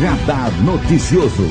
[0.00, 1.42] Radar Noticioso.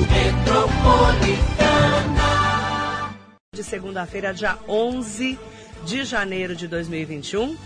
[3.54, 5.38] De segunda-feira, dia 11
[5.86, 7.56] de janeiro de 2021.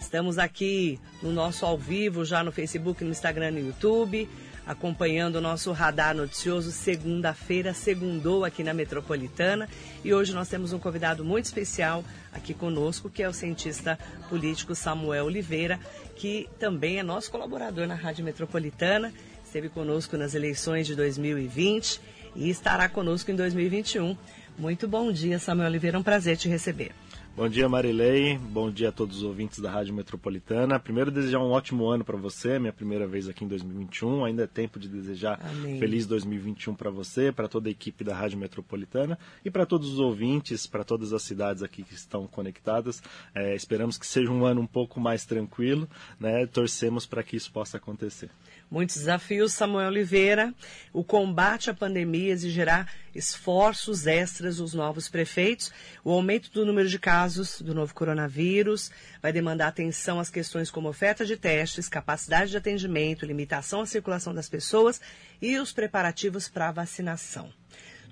[0.00, 4.26] Estamos aqui no nosso ao vivo, já no Facebook, no Instagram e no YouTube,
[4.66, 6.72] acompanhando o nosso radar noticioso.
[6.72, 9.68] Segunda-feira, segundou aqui na Metropolitana.
[10.02, 12.02] E hoje nós temos um convidado muito especial
[12.32, 13.98] aqui conosco, que é o cientista
[14.30, 15.78] político Samuel Oliveira,
[16.16, 19.12] que também é nosso colaborador na Rádio Metropolitana.
[19.52, 22.00] Esteve conosco nas eleições de 2020
[22.34, 24.16] e estará conosco em 2021.
[24.56, 25.98] Muito bom dia, Samuel Oliveira.
[25.98, 26.92] É um prazer te receber.
[27.36, 28.38] Bom dia, Marilei.
[28.38, 30.80] Bom dia a todos os ouvintes da Rádio Metropolitana.
[30.80, 34.24] Primeiro, desejar um ótimo ano para você, minha primeira vez aqui em 2021.
[34.24, 35.78] Ainda é tempo de desejar Amém.
[35.78, 39.98] feliz 2021 para você, para toda a equipe da Rádio Metropolitana e para todos os
[39.98, 43.02] ouvintes, para todas as cidades aqui que estão conectadas.
[43.34, 45.86] É, esperamos que seja um ano um pouco mais tranquilo,
[46.18, 46.46] né?
[46.46, 48.30] Torcemos para que isso possa acontecer.
[48.72, 50.54] Muitos desafios, Samuel Oliveira.
[50.94, 55.70] O combate à pandemia exigirá esforços extras dos novos prefeitos.
[56.02, 60.88] O aumento do número de casos do novo coronavírus vai demandar atenção às questões como
[60.88, 65.02] oferta de testes, capacidade de atendimento, limitação à circulação das pessoas
[65.42, 67.52] e os preparativos para a vacinação.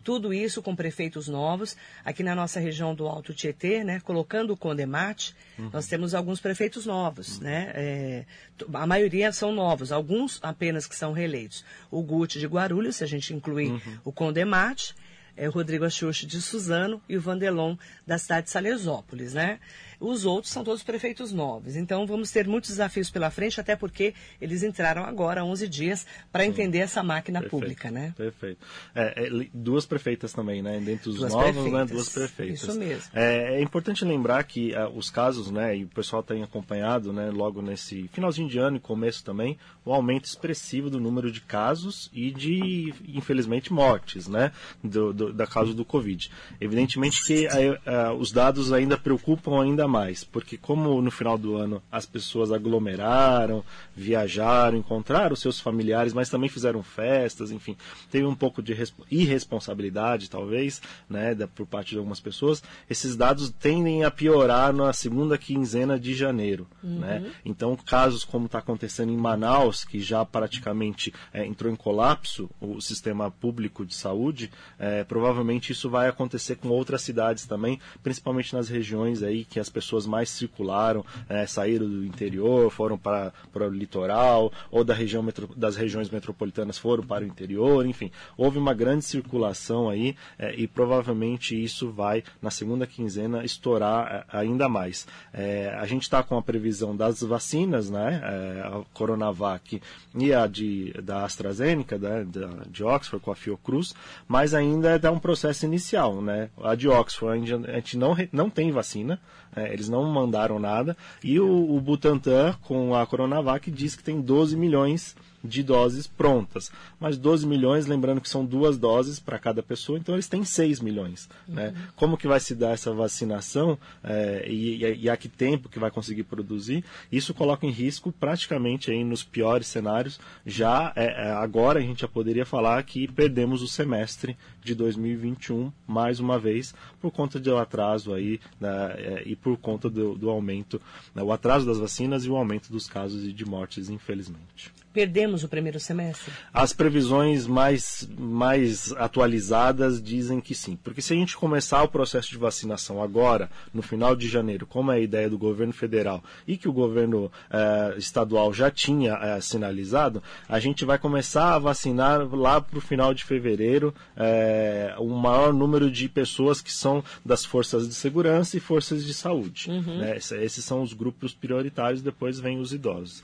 [0.02, 1.76] Tudo isso com prefeitos novos.
[2.04, 5.70] Aqui na nossa região do Alto Tietê, né, colocando o Condemate, uhum.
[5.72, 7.38] nós temos alguns prefeitos novos.
[7.38, 7.44] Uhum.
[7.44, 7.72] Né?
[7.74, 8.24] É,
[8.72, 11.64] a maioria são novos, alguns apenas que são reeleitos.
[11.90, 13.98] O Guti de Guarulhos, se a gente incluir uhum.
[14.04, 14.94] o Condemate,
[15.36, 17.76] é, o Rodrigo Axuxi de Suzano e o Vandelon
[18.06, 19.58] da cidade de Salesópolis, né?
[20.00, 21.76] Os outros são todos prefeitos novos.
[21.76, 26.06] Então vamos ter muitos desafios pela frente, até porque eles entraram agora há 11 dias
[26.32, 27.60] para entender essa máquina Perfeito.
[27.60, 28.14] pública, né?
[28.16, 28.66] Perfeito.
[28.94, 30.80] É, é, duas prefeitas também, né?
[30.80, 31.72] Dentre os duas novos, prefeitas.
[31.72, 31.84] né?
[31.84, 32.62] Duas prefeitas.
[32.62, 33.10] Isso mesmo.
[33.12, 35.76] É, é importante lembrar que uh, os casos, né?
[35.76, 37.30] E o pessoal tem acompanhado, né?
[37.30, 42.10] Logo nesse finalzinho de ano e começo também, o aumento expressivo do número de casos
[42.12, 44.52] e de, infelizmente, mortes, né?
[44.82, 46.30] Do, do da causa do Covid.
[46.60, 51.56] Evidentemente que uh, uh, os dados ainda preocupam ainda mais, porque como no final do
[51.56, 53.64] ano as pessoas aglomeraram,
[53.94, 57.76] viajaram, encontraram seus familiares, mas também fizeram festas, enfim,
[58.10, 58.74] teve um pouco de
[59.10, 65.36] irresponsabilidade, talvez, né, por parte de algumas pessoas, esses dados tendem a piorar na segunda
[65.36, 67.00] quinzena de janeiro, uhum.
[67.00, 67.32] né?
[67.44, 72.80] Então, casos como está acontecendo em Manaus, que já praticamente é, entrou em colapso o
[72.80, 78.68] sistema público de saúde, é, provavelmente isso vai acontecer com outras cidades também, principalmente nas
[78.68, 83.70] regiões aí que as pessoas mais circularam, é, saíram do interior, foram para, para o
[83.70, 88.74] litoral, ou da região metro, das regiões metropolitanas foram para o interior, enfim, houve uma
[88.74, 95.06] grande circulação aí é, e provavelmente isso vai, na segunda quinzena, estourar é, ainda mais.
[95.32, 99.80] É, a gente está com a previsão das vacinas, né, é, a Coronavac
[100.14, 103.94] e a de, da AstraZeneca, né, da, de Oxford com a Fiocruz,
[104.26, 108.70] mas ainda dá um processo inicial, né, a de Oxford a gente não, não tem
[108.70, 109.20] vacina,
[109.54, 110.96] é, eles não mandaram nada.
[111.22, 116.70] E o, o Butantan, com a Coronavac, diz que tem 12 milhões de doses prontas.
[116.98, 120.80] Mas 12 milhões, lembrando que são duas doses para cada pessoa, então eles têm 6
[120.80, 121.28] milhões.
[121.48, 121.54] Uhum.
[121.54, 121.74] Né?
[121.96, 125.90] Como que vai se dar essa vacinação é, e, e, a que tempo que vai
[125.90, 126.84] conseguir produzir?
[127.10, 130.20] Isso coloca em risco praticamente aí nos piores cenários.
[130.44, 135.72] Já é, é agora a gente já poderia falar que perdemos o semestre de 2021
[135.86, 140.28] mais uma vez por conta do atraso aí né, é, e por conta do, do
[140.28, 140.80] aumento,
[141.14, 144.72] né, o atraso das vacinas e o aumento dos casos e de mortes, infelizmente.
[144.92, 146.32] Perdemos o primeiro semestre?
[146.52, 150.76] As previsões mais, mais atualizadas dizem que sim.
[150.82, 154.90] Porque se a gente começar o processo de vacinação agora, no final de janeiro, como
[154.90, 159.40] é a ideia do governo federal e que o governo eh, estadual já tinha eh,
[159.40, 165.08] sinalizado, a gente vai começar a vacinar lá para o final de fevereiro eh, o
[165.08, 169.70] maior número de pessoas que são das forças de segurança e forças de saúde.
[169.70, 169.98] Uhum.
[169.98, 170.16] Né?
[170.16, 173.22] Esses são os grupos prioritários, depois vem os idosos.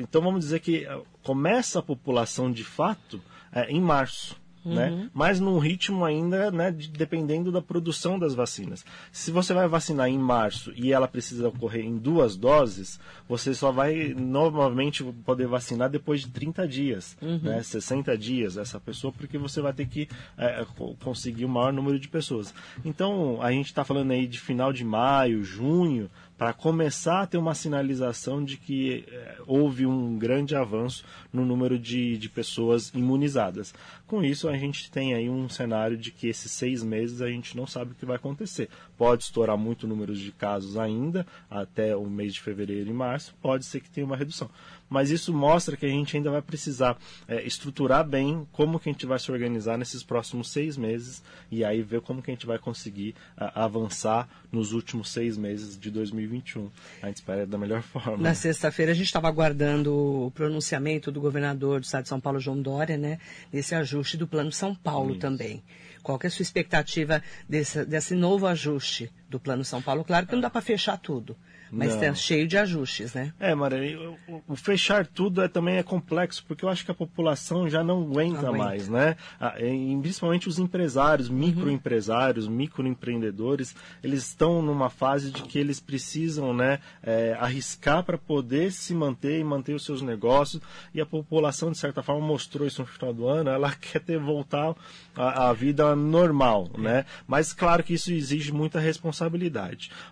[0.00, 3.20] Então vamos dizer que eh, começa a população de fato
[3.52, 4.40] é, em março.
[4.64, 4.90] Né?
[4.90, 4.96] Uhum.
[4.96, 5.10] Né?
[5.12, 8.84] Mas num ritmo ainda, né, de, dependendo da produção das vacinas.
[9.10, 13.72] Se você vai vacinar em março e ela precisa ocorrer em duas doses, você só
[13.72, 17.40] vai normalmente poder vacinar depois de 30 dias, uhum.
[17.42, 20.64] né, 60 dias essa pessoa, porque você vai ter que é,
[21.02, 22.54] conseguir o maior número de pessoas.
[22.84, 26.08] Então, a gente está falando aí de final de maio, junho,
[26.42, 31.78] para começar a ter uma sinalização de que é, houve um grande avanço no número
[31.78, 33.72] de, de pessoas imunizadas.
[34.08, 37.56] Com isso, a gente tem aí um cenário de que esses seis meses a gente
[37.56, 38.68] não sabe o que vai acontecer.
[38.98, 43.64] Pode estourar muito número de casos ainda, até o mês de fevereiro e março, pode
[43.64, 44.50] ser que tenha uma redução
[44.92, 48.92] mas isso mostra que a gente ainda vai precisar é, estruturar bem como que a
[48.92, 52.46] gente vai se organizar nesses próximos seis meses e aí ver como que a gente
[52.46, 56.70] vai conseguir a, avançar nos últimos seis meses de 2021.
[57.00, 58.18] A gente espera da melhor forma.
[58.18, 62.38] Na sexta-feira a gente estava aguardando o pronunciamento do governador do estado de São Paulo,
[62.38, 63.18] João Dória, né,
[63.52, 65.20] nesse ajuste do Plano São Paulo isso.
[65.20, 65.62] também.
[66.02, 70.04] Qual é a sua expectativa desse, desse novo ajuste do Plano São Paulo?
[70.04, 71.36] Claro que não dá para fechar tudo.
[71.74, 73.32] Mas está cheio de ajustes, né?
[73.40, 73.98] É, Maria,
[74.28, 77.82] o, o, fechar tudo é, também é complexo, porque eu acho que a população já
[77.82, 78.52] não aguenta, aguenta.
[78.52, 79.16] mais, né?
[79.40, 81.36] Ah, e, principalmente os empresários, uhum.
[81.36, 82.52] microempresários, uhum.
[82.52, 83.74] microempreendedores,
[84.04, 89.40] eles estão numa fase de que eles precisam né, é, arriscar para poder se manter
[89.40, 90.60] e manter os seus negócios.
[90.92, 94.18] E a população, de certa forma, mostrou isso no final do ano, ela quer ter
[94.18, 94.74] voltar
[95.16, 97.06] à, vida normal, né?
[97.26, 99.21] Mas claro que isso exige muita responsabilidade.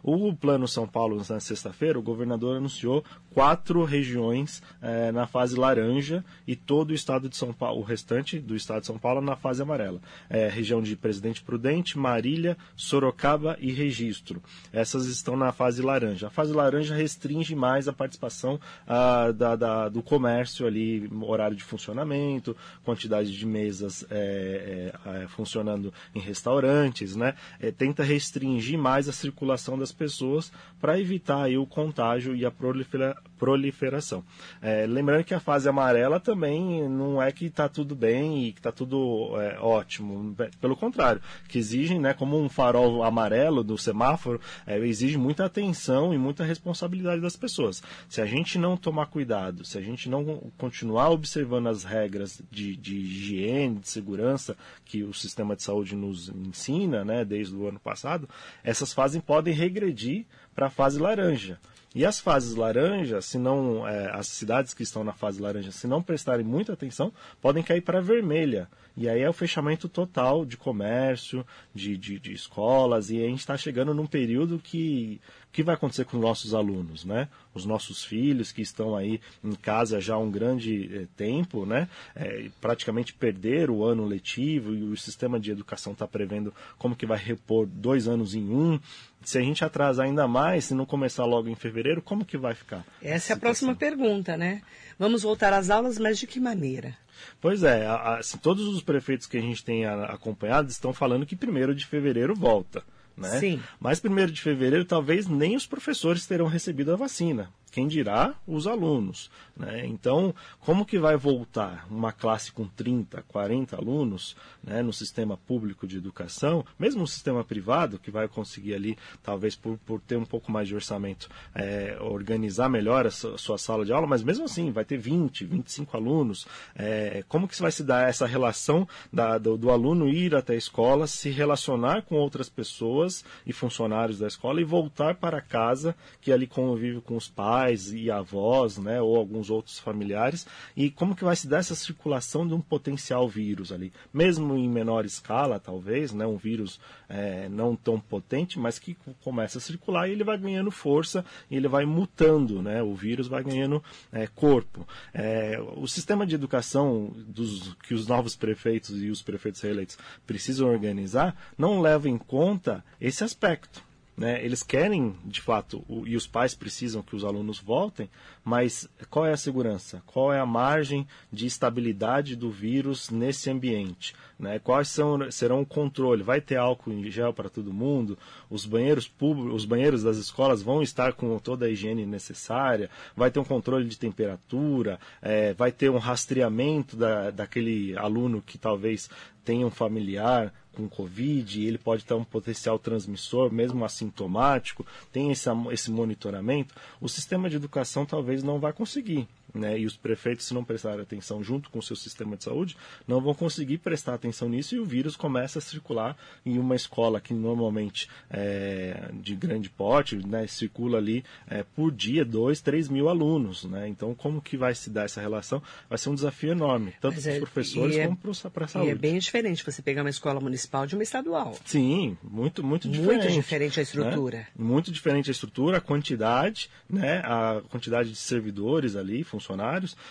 [0.02, 6.24] O Plano São Paulo, na sexta-feira, o governador anunciou quatro regiões é, na fase laranja
[6.46, 9.36] e todo o estado de São Paulo, o restante do estado de São Paulo na
[9.36, 10.00] fase amarela.
[10.28, 14.42] É, região de Presidente Prudente, Marília, Sorocaba e Registro.
[14.72, 16.26] Essas estão na fase laranja.
[16.26, 21.64] A fase laranja restringe mais a participação ah, da, da, do comércio ali, horário de
[21.64, 27.34] funcionamento, quantidade de mesas é, é funcionando em restaurantes, né?
[27.76, 33.16] Tenta restringir mais a circulação das pessoas para evitar aí o contágio e a prolifera,
[33.38, 34.24] proliferação.
[34.60, 38.58] É, lembrando que a fase amarela também não é que está tudo bem e que
[38.58, 40.36] está tudo é, ótimo.
[40.60, 46.12] Pelo contrário, que exigem, né, como um farol amarelo do semáforo, é, exige muita atenção
[46.12, 47.82] e muita responsabilidade das pessoas.
[48.08, 52.76] Se a gente não tomar cuidado, se a gente não continuar observando as regras de,
[52.76, 57.80] de higiene, de segurança que o sistema de saúde nos ensina, né, desde o ano
[57.80, 58.28] passado,
[58.62, 61.58] essas fases podem regredir para a fase laranja.
[61.94, 65.88] E as fases laranja, se não é, as cidades que estão na fase laranja, se
[65.88, 68.68] não prestarem muita atenção, podem cair para vermelha.
[68.96, 71.44] E aí é o fechamento total de comércio,
[71.74, 75.20] de, de, de escolas, e a gente está chegando num período que
[75.52, 77.28] que vai acontecer com os nossos alunos, né?
[77.52, 81.88] Os nossos filhos que estão aí em casa já há um grande eh, tempo, né?
[82.14, 87.04] É, praticamente perderam o ano letivo e o sistema de educação está prevendo como que
[87.04, 88.78] vai repor dois anos em um.
[89.24, 92.54] Se a gente atrasar ainda mais, se não começar logo em fevereiro, como que vai
[92.54, 92.84] ficar?
[93.02, 94.62] Essa é a próxima pergunta, né?
[94.98, 96.96] Vamos voltar às aulas, mas de que maneira?
[97.40, 101.74] Pois é, assim, todos os prefeitos que a gente tem acompanhado estão falando que primeiro
[101.74, 102.82] de fevereiro volta.
[103.16, 103.38] Né?
[103.38, 103.62] Sim.
[103.78, 108.66] Mas primeiro de fevereiro talvez nem os professores terão recebido a vacina quem dirá os
[108.66, 109.30] alunos.
[109.56, 109.86] Né?
[109.86, 115.86] Então, como que vai voltar uma classe com 30, 40 alunos né, no sistema público
[115.86, 120.24] de educação, mesmo no sistema privado, que vai conseguir ali, talvez por, por ter um
[120.24, 124.70] pouco mais de orçamento, é, organizar melhor a sua sala de aula, mas mesmo assim
[124.70, 126.46] vai ter 20, 25 alunos.
[126.74, 130.56] É, como que vai se dar essa relação da, do, do aluno ir até a
[130.56, 136.32] escola, se relacionar com outras pessoas e funcionários da escola e voltar para casa, que
[136.32, 141.14] ali convive com os pais, pais e avós, né, ou alguns outros familiares, e como
[141.14, 145.60] que vai se dar essa circulação de um potencial vírus ali, mesmo em menor escala,
[145.60, 150.24] talvez, né, um vírus é, não tão potente, mas que começa a circular e ele
[150.24, 154.88] vai ganhando força e ele vai mutando, né, o vírus vai ganhando é, corpo.
[155.12, 160.68] É, o sistema de educação dos, que os novos prefeitos e os prefeitos reeleitos precisam
[160.68, 163.89] organizar não leva em conta esse aspecto.
[164.20, 164.44] Né?
[164.44, 168.06] Eles querem, de fato, o, e os pais precisam que os alunos voltem,
[168.44, 170.02] mas qual é a segurança?
[170.04, 174.14] Qual é a margem de estabilidade do vírus nesse ambiente?
[174.38, 174.58] Né?
[174.58, 176.22] Quais são, serão o controle?
[176.22, 178.18] Vai ter álcool em gel para todo mundo?
[178.50, 182.90] Os banheiros públicos, os banheiros das escolas vão estar com toda a higiene necessária?
[183.16, 185.00] Vai ter um controle de temperatura?
[185.22, 189.08] É, vai ter um rastreamento da, daquele aluno que talvez
[189.42, 195.48] tenha um familiar com Covid, ele pode ter um potencial transmissor, mesmo assintomático, tem esse,
[195.70, 199.28] esse monitoramento, o sistema de educação talvez não vai conseguir.
[199.54, 202.76] Né, e os prefeitos, se não prestarem atenção junto com o seu sistema de saúde,
[203.06, 207.20] não vão conseguir prestar atenção nisso e o vírus começa a circular em uma escola
[207.20, 213.08] que normalmente é de grande porte, né, circula ali é, por dia dois, três mil
[213.08, 213.64] alunos.
[213.64, 213.88] Né?
[213.88, 215.62] Então, como que vai se dar essa relação?
[215.88, 218.88] Vai ser um desafio enorme, tanto para os é, professores é, como para a saúde.
[218.88, 221.56] E é bem diferente você pegar uma escola municipal de uma estadual.
[221.64, 223.24] Sim, muito, muito diferente.
[223.24, 224.38] Muito diferente a estrutura.
[224.38, 224.46] Né?
[224.56, 229.39] Muito diferente a estrutura, a quantidade, né, a quantidade de servidores ali, funcionários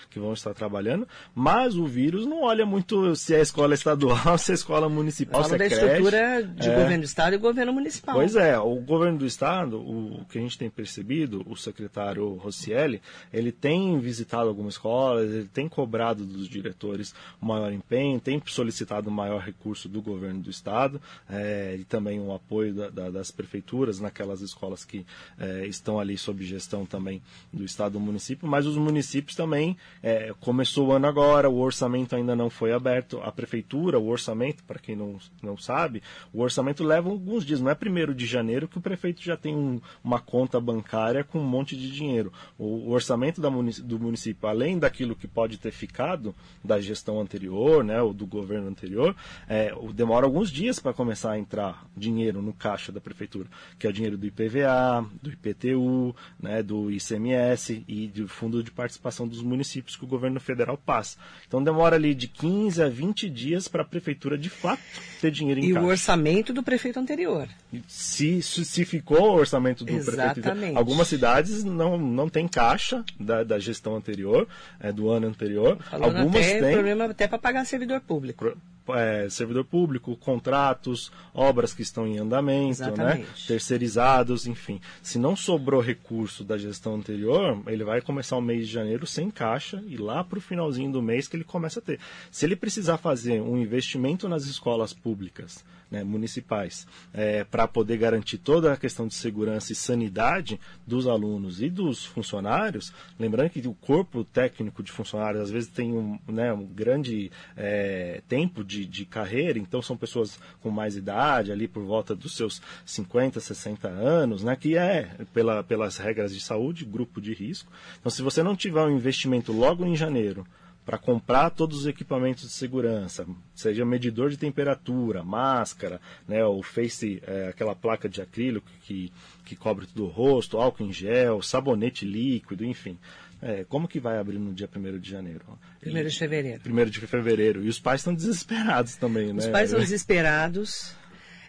[0.10, 4.52] que vão estar trabalhando, mas o vírus não olha muito se é escola estadual, se
[4.52, 5.86] é escola municipal, Fala se é da creche.
[5.86, 6.76] estrutura de é...
[6.76, 8.16] governo do estado e governo municipal.
[8.16, 13.02] Pois é, o governo do estado, o que a gente tem percebido, o secretário Rossielli,
[13.32, 19.42] ele tem visitado algumas escolas, ele tem cobrado dos diretores maior empenho, tem solicitado maior
[19.42, 24.42] recurso do governo do estado é, e também o apoio da, da, das prefeituras naquelas
[24.42, 25.06] escolas que
[25.40, 27.22] é, estão ali sob gestão também
[27.52, 32.16] do estado do município, mas os municípios também é, começou o ano agora, o orçamento
[32.16, 36.02] ainda não foi aberto, a prefeitura, o orçamento, para quem não, não sabe,
[36.34, 39.56] o orçamento leva alguns dias, não é primeiro de janeiro que o prefeito já tem
[39.56, 42.32] um, uma conta bancária com um monte de dinheiro.
[42.58, 47.20] O, o orçamento da munic do município, além daquilo que pode ter ficado da gestão
[47.20, 49.16] anterior, né, ou do governo anterior,
[49.48, 53.48] é, demora alguns dias para começar a entrar dinheiro no caixa da prefeitura,
[53.78, 58.72] que é o dinheiro do IPVA, do IPTU, né, do ICMS e do Fundo de
[58.72, 61.18] Participação dos Municípios que o governo federal passa.
[61.48, 64.82] Então demora ali de 15 a 20 dias para a prefeitura de fato
[65.22, 65.80] ter dinheiro em e caixa.
[65.80, 67.48] E o orçamento do prefeito anterior.
[67.88, 70.42] Se, se ficou o orçamento do Exatamente.
[70.42, 70.78] prefeito.
[70.78, 74.48] Algumas cidades não, não tem caixa da, da gestão anterior,
[74.80, 75.78] é, do ano anterior.
[75.90, 76.74] Falando Algumas até, têm.
[76.74, 78.56] problema até para pagar servidor público
[78.96, 83.26] é, servidor público, contratos, obras que estão em andamento, né?
[83.48, 84.80] terceirizados, enfim.
[85.02, 89.30] Se não sobrou recurso da gestão anterior, ele vai começar o mês de janeiro sem
[89.30, 92.00] caixa e lá para o finalzinho do mês que ele começa a ter.
[92.32, 98.38] Se ele precisar fazer um investimento nas escolas públicas, né, municipais, é, para poder garantir
[98.38, 103.74] toda a questão de segurança e sanidade dos alunos e dos funcionários, lembrando que o
[103.74, 109.06] corpo técnico de funcionários às vezes tem um, né, um grande é, tempo de, de
[109.06, 114.44] carreira, então são pessoas com mais idade, ali por volta dos seus 50, 60 anos,
[114.44, 117.72] né, que é, pela, pelas regras de saúde, grupo de risco.
[118.00, 120.46] Então, se você não tiver um investimento logo em janeiro,
[120.90, 127.22] para comprar todos os equipamentos de segurança, seja medidor de temperatura, máscara, né, o face,
[127.28, 129.14] é, aquela placa de acrílico que,
[129.46, 132.98] que cobre todo o rosto, álcool em gel, sabonete líquido, enfim.
[133.40, 135.46] É, como que vai abrir no dia 1 de janeiro?
[135.86, 136.62] 1 de fevereiro.
[136.66, 137.64] 1 de fevereiro.
[137.64, 139.44] E os pais estão desesperados também, né?
[139.44, 140.96] Os pais estão desesperados.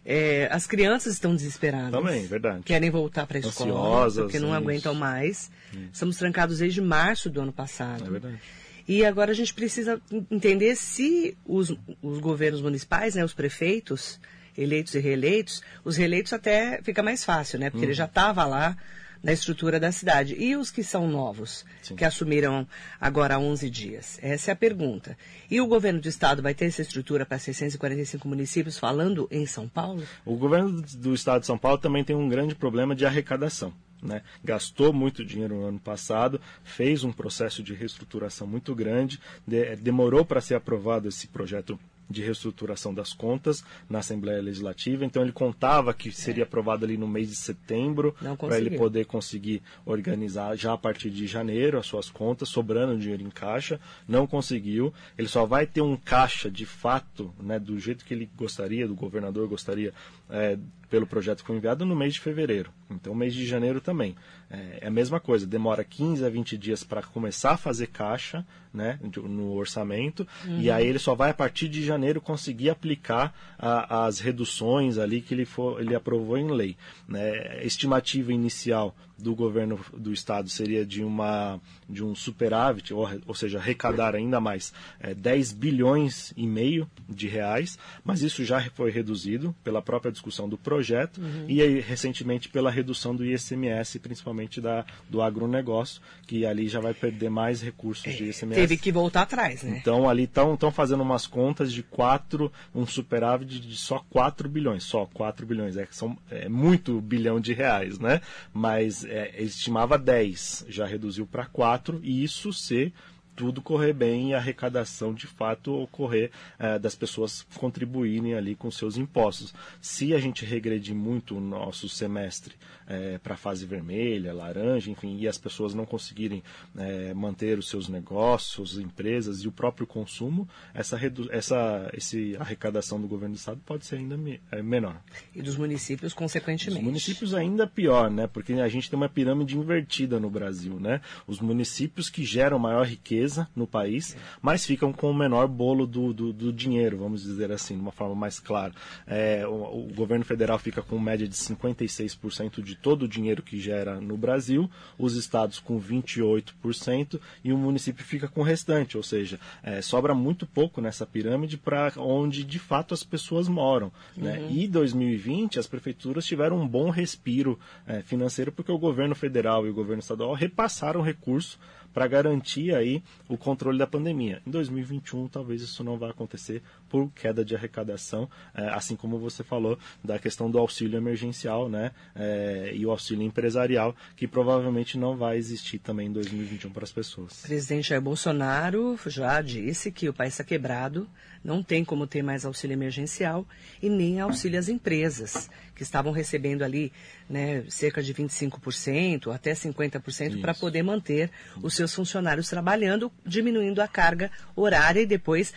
[0.05, 1.93] É, as crianças estão desesperadas.
[1.93, 2.63] Também, verdade.
[2.63, 5.51] Querem voltar para a escola, Ansiosas, porque não aguentam mais.
[5.73, 5.89] Isso.
[5.95, 8.05] Estamos trancados desde março do ano passado.
[8.07, 8.41] É verdade.
[8.87, 14.21] E agora a gente precisa entender se os, os governos municipais, né, os prefeitos,
[14.57, 17.71] eleitos e reeleitos, os reeleitos até fica mais fácil, né?
[17.71, 17.91] Porque uhum.
[17.91, 18.77] ele já estava lá
[19.23, 20.35] na estrutura da cidade.
[20.39, 21.95] E os que são novos, Sim.
[21.95, 22.67] que assumiram
[23.01, 24.19] agora há 11 dias?
[24.23, 25.17] Essa é a pergunta.
[25.51, 29.69] E o governo do estado vai ter essa estrutura para 645 municípios, falando em São
[29.69, 30.03] Paulo?
[30.25, 33.73] O governo do estado de São Paulo também tem um grande problema de arrecadação.
[34.03, 34.23] Né?
[34.43, 40.25] gastou muito dinheiro no ano passado, fez um processo de reestruturação muito grande, de, demorou
[40.25, 41.79] para ser aprovado esse projeto
[42.11, 45.05] de reestruturação das contas na Assembleia Legislativa.
[45.05, 49.63] Então ele contava que seria aprovado ali no mês de setembro para ele poder conseguir
[49.87, 53.81] organizar já a partir de janeiro as suas contas, sobrando dinheiro em caixa.
[54.09, 54.93] Não conseguiu.
[55.17, 58.95] Ele só vai ter um caixa de fato, né, do jeito que ele gostaria, do
[58.95, 59.95] governador gostaria,
[60.31, 60.59] é,
[60.91, 62.71] pelo projeto que foi enviado no mês de fevereiro.
[62.91, 64.17] Então, mês de janeiro também.
[64.51, 68.45] É, é a mesma coisa, demora 15 a 20 dias para começar a fazer caixa
[68.75, 70.61] né, no orçamento, uhum.
[70.61, 75.21] e aí ele só vai a partir de janeiro conseguir aplicar a, as reduções ali
[75.21, 76.77] que ele, for, ele aprovou em lei.
[77.09, 77.65] Né?
[77.65, 83.59] Estimativa inicial do governo do estado seria de, uma, de um superávit, ou, ou seja,
[83.59, 89.55] arrecadar ainda mais é, 10 bilhões e meio de reais, mas isso já foi reduzido
[89.63, 91.45] pela própria discussão do projeto uhum.
[91.49, 96.95] e aí, recentemente pela redução do ICMS, principalmente da, do agronegócio, que ali já vai
[96.95, 98.61] perder mais recursos é, de ICMS.
[98.61, 99.79] Teve que voltar atrás, né?
[99.81, 105.07] Então ali estão fazendo umas contas de 4, um superávit de só 4 bilhões, só
[105.07, 108.21] 4 bilhões, é, são, é muito bilhão de reais, né?
[108.53, 112.93] Mas é, estimava 10, já reduziu para 4, e isso se
[113.41, 118.71] tudo correr bem e a arrecadação de fato ocorrer é, das pessoas contribuírem ali com
[118.71, 119.55] seus impostos.
[119.81, 122.55] Se a gente regredir muito o nosso semestre
[122.87, 126.43] é, para a fase vermelha, laranja, enfim, e as pessoas não conseguirem
[126.77, 133.09] é, manter os seus negócios, empresas e o próprio consumo, essa, essa esse arrecadação do
[133.09, 135.01] governo do estado pode ser ainda me é, menor.
[135.35, 136.79] E dos municípios, consequentemente.
[136.79, 138.27] Os municípios ainda pior, né?
[138.27, 141.01] Porque a gente tem uma pirâmide invertida no Brasil, né?
[141.27, 146.13] Os municípios que geram maior riqueza no país, mas ficam com o menor bolo do,
[146.13, 148.73] do, do dinheiro, vamos dizer assim, de uma forma mais clara.
[149.07, 153.61] É, o, o, governo federal fica com média de 56% de todo o dinheiro que
[153.61, 159.03] gera no Brasil, os estados com 28% e o município fica com o restante, ou
[159.03, 163.93] seja, é, sobra muito pouco nessa pirâmide para onde de fato as pessoas moram.
[164.17, 164.39] Né?
[164.39, 164.51] Uhum.
[164.51, 169.71] E 2020 as prefeituras tiveram um bom respiro é, financeiro porque o governo federal e
[169.71, 171.59] o governo estadual repassaram recurso
[171.93, 174.43] para garantir aí o controle da pandemia.
[174.47, 179.45] Em 2021, talvez isso não vá acontecer por queda de arrecadação, é, assim como você
[179.45, 185.17] falou da questão do auxílio emergencial né, é, e o auxílio empresarial, que provavelmente não
[185.17, 187.45] vai existir também em 2021 para as pessoas.
[187.45, 191.09] O presidente Jair Bolsonaro já disse que o país está quebrado,
[191.43, 193.47] não tem como ter mais auxílio emergencial
[193.81, 196.93] e nem auxílio às empresas, que estavam recebendo ali
[197.29, 201.31] né, cerca de 25%, até 50% para poder manter
[201.63, 205.55] os seus funcionários trabalhando, diminuindo a carga horária e depois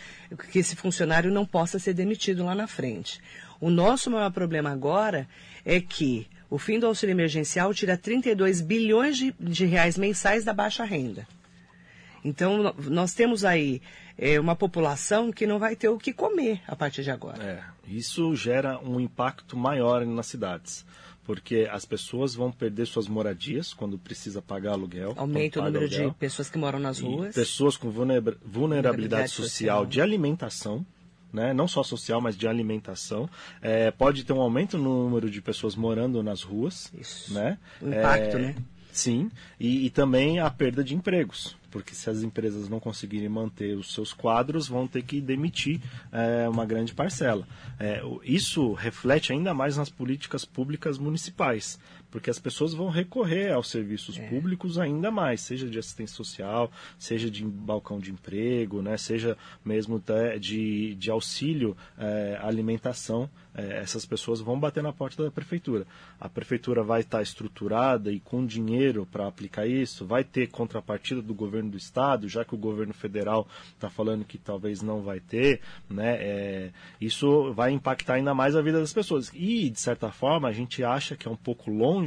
[0.50, 3.20] que esse funcionário não possa ser demitido lá na frente.
[3.60, 5.28] O nosso maior problema agora
[5.64, 10.52] é que o fim do auxílio emergencial tira 32 bilhões de, de reais mensais da
[10.52, 11.26] baixa renda.
[12.24, 13.82] Então, nós temos aí
[14.16, 17.42] é, uma população que não vai ter o que comer a partir de agora.
[17.42, 20.84] É, isso gera um impacto maior nas cidades
[21.24, 25.14] porque as pessoas vão perder suas moradias quando precisa pagar aluguel.
[25.16, 27.34] Aumenta o número aluguel, de pessoas que moram nas ruas.
[27.34, 30.86] Pessoas com vulnerabilidade, vulnerabilidade social, social, de alimentação.
[31.34, 31.52] Né?
[31.52, 33.28] não só social, mas de alimentação.
[33.60, 36.92] É, pode ter um aumento no número de pessoas morando nas ruas.
[36.96, 37.34] Isso.
[37.34, 37.58] Né?
[37.82, 38.54] O impacto, é, né?
[38.94, 43.76] Sim, e, e, também a perda de empregos, porque se as empresas não conseguirem manter
[43.76, 45.80] os seus quadros, vão ter que demitir
[46.12, 47.44] é, uma grande parcela.
[47.80, 51.76] É, isso reflete ainda mais nas políticas públicas municipais,
[52.14, 54.28] porque as pessoas vão recorrer aos serviços é.
[54.28, 60.00] públicos ainda mais, seja de assistência social, seja de balcão de emprego, né, seja mesmo
[60.38, 63.28] de, de auxílio é, alimentação.
[63.56, 65.86] É, essas pessoas vão bater na porta da prefeitura.
[66.20, 71.32] A prefeitura vai estar estruturada e com dinheiro para aplicar isso, vai ter contrapartida do
[71.32, 75.60] governo do estado, já que o governo federal está falando que talvez não vai ter,
[75.88, 76.16] né?
[76.16, 79.30] É, isso vai impactar ainda mais a vida das pessoas.
[79.32, 82.03] E, de certa forma, a gente acha que é um pouco longe,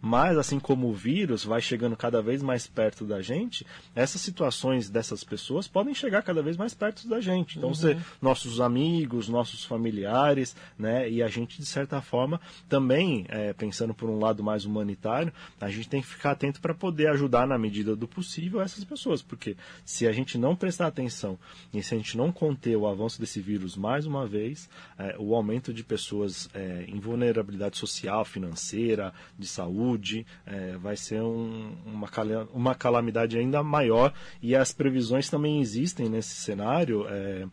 [0.00, 4.88] mas assim como o vírus vai chegando cada vez mais perto da gente, essas situações
[4.90, 7.58] dessas pessoas podem chegar cada vez mais perto da gente.
[7.58, 8.00] Então, uhum.
[8.20, 11.08] nossos amigos, nossos familiares, né?
[11.08, 15.68] E a gente, de certa forma, também, é, pensando por um lado mais humanitário, a
[15.68, 19.56] gente tem que ficar atento para poder ajudar na medida do possível essas pessoas, porque
[19.84, 21.38] se a gente não prestar atenção
[21.72, 24.68] e se a gente não conter o avanço desse vírus mais uma vez,
[24.98, 31.22] é, o aumento de pessoas é, em vulnerabilidade social, financeira, de saúde, é, vai ser
[31.22, 32.08] um, uma,
[32.52, 37.06] uma calamidade ainda maior e as previsões também existem nesse cenário.
[37.08, 37.46] É,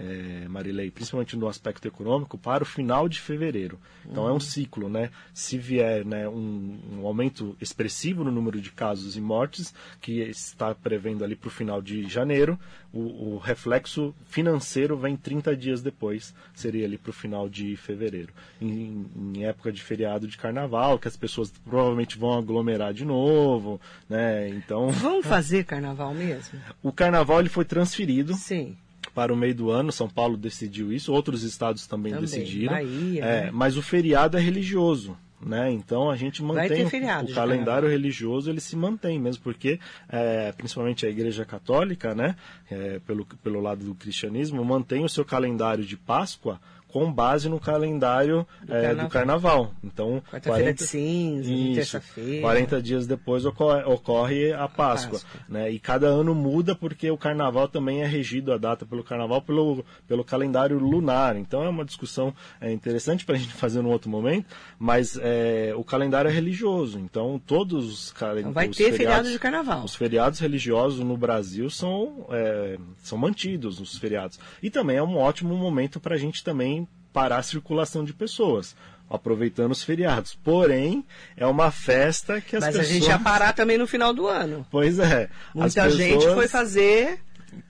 [0.00, 3.78] é, Marilei, principalmente no aspecto econômico, para o final de fevereiro.
[4.06, 4.30] Então uhum.
[4.30, 5.10] é um ciclo, né?
[5.34, 10.74] Se vier né, um, um, aumento expressivo no número de casos e mortes, que está
[10.74, 12.58] prevendo ali para o final de janeiro,
[12.92, 18.32] o, o, reflexo financeiro vem 30 dias depois, seria ali para o final de fevereiro.
[18.60, 23.78] Em, em, época de feriado de carnaval, que as pessoas provavelmente vão aglomerar de novo,
[24.08, 24.48] né?
[24.48, 24.90] Então.
[24.90, 26.58] Vamos fazer carnaval mesmo?
[26.82, 28.32] O carnaval ele foi transferido.
[28.34, 28.76] Sim
[29.14, 29.92] para o meio do ano.
[29.92, 32.74] São Paulo decidiu isso, outros estados também, também decidiram.
[32.74, 33.50] Bahia, é, né?
[33.52, 35.16] Mas o feriado é religioso.
[35.42, 35.72] Né?
[35.72, 41.06] Então a gente mantém feriado, o, calendário religioso ele se mantém mesmo porque é, principalmente
[41.06, 42.36] a Igreja Católica, né,
[42.70, 46.60] é, pelo pelo lado do cristianismo mantém o seu calendário de Páscoa
[46.92, 49.04] com base no calendário do, é, carnaval.
[49.04, 49.74] do carnaval.
[49.82, 52.40] Então, quarta-feira de cinza, terça-feira.
[52.42, 55.40] 40 dias depois ocorre, ocorre a, Páscoa, a Páscoa.
[55.48, 55.70] Né?
[55.70, 59.84] E cada ano muda porque o carnaval também é regido a data pelo carnaval pelo,
[60.06, 61.36] pelo calendário lunar.
[61.36, 64.46] Então é uma discussão é, interessante para a gente fazer num outro momento,
[64.78, 66.98] mas é, o calendário é religioso.
[66.98, 68.54] Então todos os calendários.
[68.54, 69.84] Vai ter feriado de carnaval.
[69.84, 74.38] Os feriados religiosos no Brasil são, é, são mantidos, os feriados.
[74.62, 78.74] E também é um ótimo momento para a gente também parar a circulação de pessoas
[79.10, 80.34] aproveitando os feriados.
[80.34, 81.04] Porém,
[81.36, 82.90] é uma festa que as Mas pessoas...
[82.90, 84.64] a gente ia parar também no final do ano.
[84.70, 85.28] Pois é.
[85.52, 87.20] Muita gente foi fazer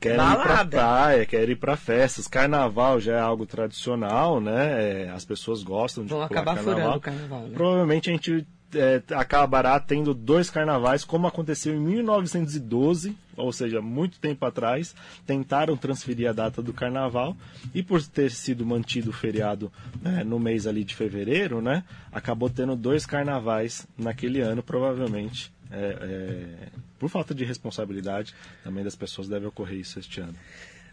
[0.04, 0.40] balada.
[0.40, 2.28] ir pra praia, querem ir pra festas.
[2.28, 5.04] Carnaval já é algo tradicional, né?
[5.04, 6.74] É, as pessoas gostam de Vão acabar carnaval.
[6.74, 7.54] furando o carnaval, né?
[7.54, 14.18] Provavelmente a gente é, acabará tendo dois carnavais, como aconteceu em 1912, ou seja, muito
[14.18, 14.94] tempo atrás,
[15.26, 17.36] tentaram transferir a data do carnaval
[17.74, 22.50] e por ter sido mantido o feriado né, no mês ali de fevereiro, né, acabou
[22.50, 25.52] tendo dois carnavais naquele ano, provavelmente.
[25.70, 30.34] é, é, por falta de responsabilidade também das pessoas deve ocorrer isso este ano.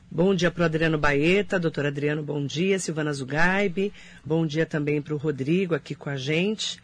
[0.09, 2.79] Bom dia para o Adriano Baeta, doutor Adriano, bom dia.
[2.79, 3.91] Silvana Zugaibe,
[4.23, 6.79] bom dia também para o Rodrigo aqui com a gente.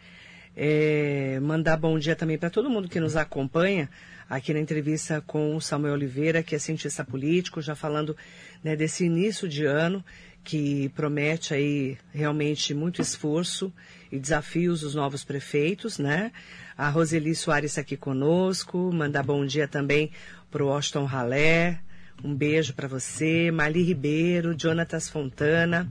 [0.56, 3.88] É, mandar bom dia também para todo mundo que nos acompanha
[4.28, 8.16] aqui na entrevista com o Samuel Oliveira, que é cientista político, já falando
[8.62, 10.04] né, desse início de ano
[10.44, 13.72] que promete aí realmente muito esforço
[14.12, 16.30] e desafios dos novos prefeitos, né?
[16.76, 20.10] A Roseli Soares está aqui conosco, mandar bom dia também
[20.50, 21.80] para o Washington Halé,
[22.22, 25.90] um beijo para você, Mali Ribeiro, Jonatas Fontana,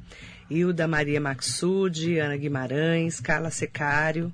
[0.53, 4.31] Hilda Maria Maxud, Ana Guimarães, Carla Secário,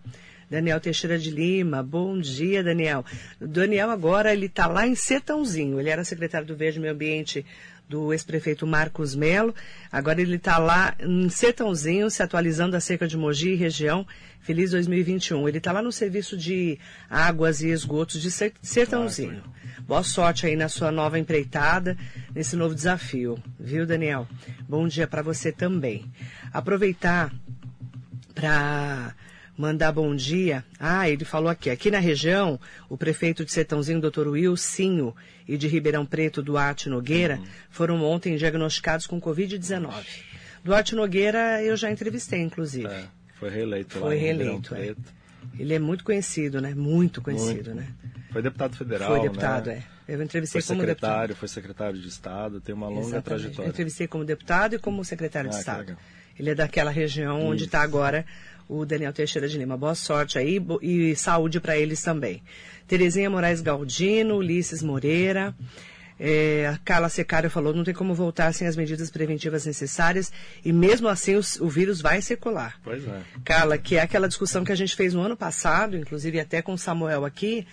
[0.50, 1.82] Daniel Teixeira de Lima.
[1.82, 3.06] Bom dia, Daniel.
[3.40, 5.80] O Daniel agora ele está lá em Sertãozinho.
[5.80, 7.46] Ele era secretário do Verde Meio Ambiente
[7.88, 9.56] do ex-prefeito Marcos Melo.
[9.90, 14.06] Agora ele está lá em Sertãozinho, se atualizando acerca de Mogi e região.
[14.42, 15.48] Feliz 2021.
[15.48, 16.78] Ele está lá no serviço de
[17.10, 18.30] águas e esgotos de
[18.62, 19.42] Sertãozinho.
[19.90, 21.98] Boa sorte aí na sua nova empreitada,
[22.36, 24.28] nesse novo desafio, viu, Daniel?
[24.68, 26.06] Bom dia para você também.
[26.54, 27.34] Aproveitar
[28.36, 29.16] para
[29.58, 30.64] mandar bom dia.
[30.80, 35.16] Ah, ele falou aqui, aqui na região, o prefeito de Sertãozinho, doutor Wilsinho,
[35.48, 37.48] e de Ribeirão Preto, Duarte Nogueira, uhum.
[37.72, 39.92] foram ontem diagnosticados com Covid-19.
[40.64, 42.86] Duarte Nogueira eu já entrevistei, inclusive.
[42.86, 43.06] É,
[43.40, 44.94] foi reeleito foi lá reeleito, é.
[45.58, 46.76] Ele é muito conhecido, né?
[46.76, 47.74] Muito conhecido, muito.
[47.74, 47.88] né?
[48.32, 49.84] Foi deputado federal, Foi deputado, né?
[50.08, 50.14] é.
[50.16, 51.38] Eu entrevistei foi como secretário, deputado.
[51.40, 53.24] foi secretário de Estado, tem uma longa Exatamente.
[53.26, 53.68] trajetória.
[53.68, 55.98] Eu entrevistei como deputado e como secretário Ah, de Estado.
[56.38, 58.26] Ele é daquela região onde está agora
[58.68, 59.76] o Daniel Teixeira de Lima.
[59.78, 62.42] Boa sorte aí e saúde para eles também.
[62.88, 65.54] Terezinha Moraes Galdino, Ulisses Moreira.
[66.20, 70.32] É, a Carla Secário falou, não tem como voltar sem as medidas preventivas necessárias
[70.66, 72.80] e mesmo assim os- o vírus vai circular.
[72.84, 73.22] Pois é.
[73.46, 76.74] Carla, que é aquela discussão que a gente fez no ano passado, inclusive até com
[76.74, 77.66] o Samuel aqui,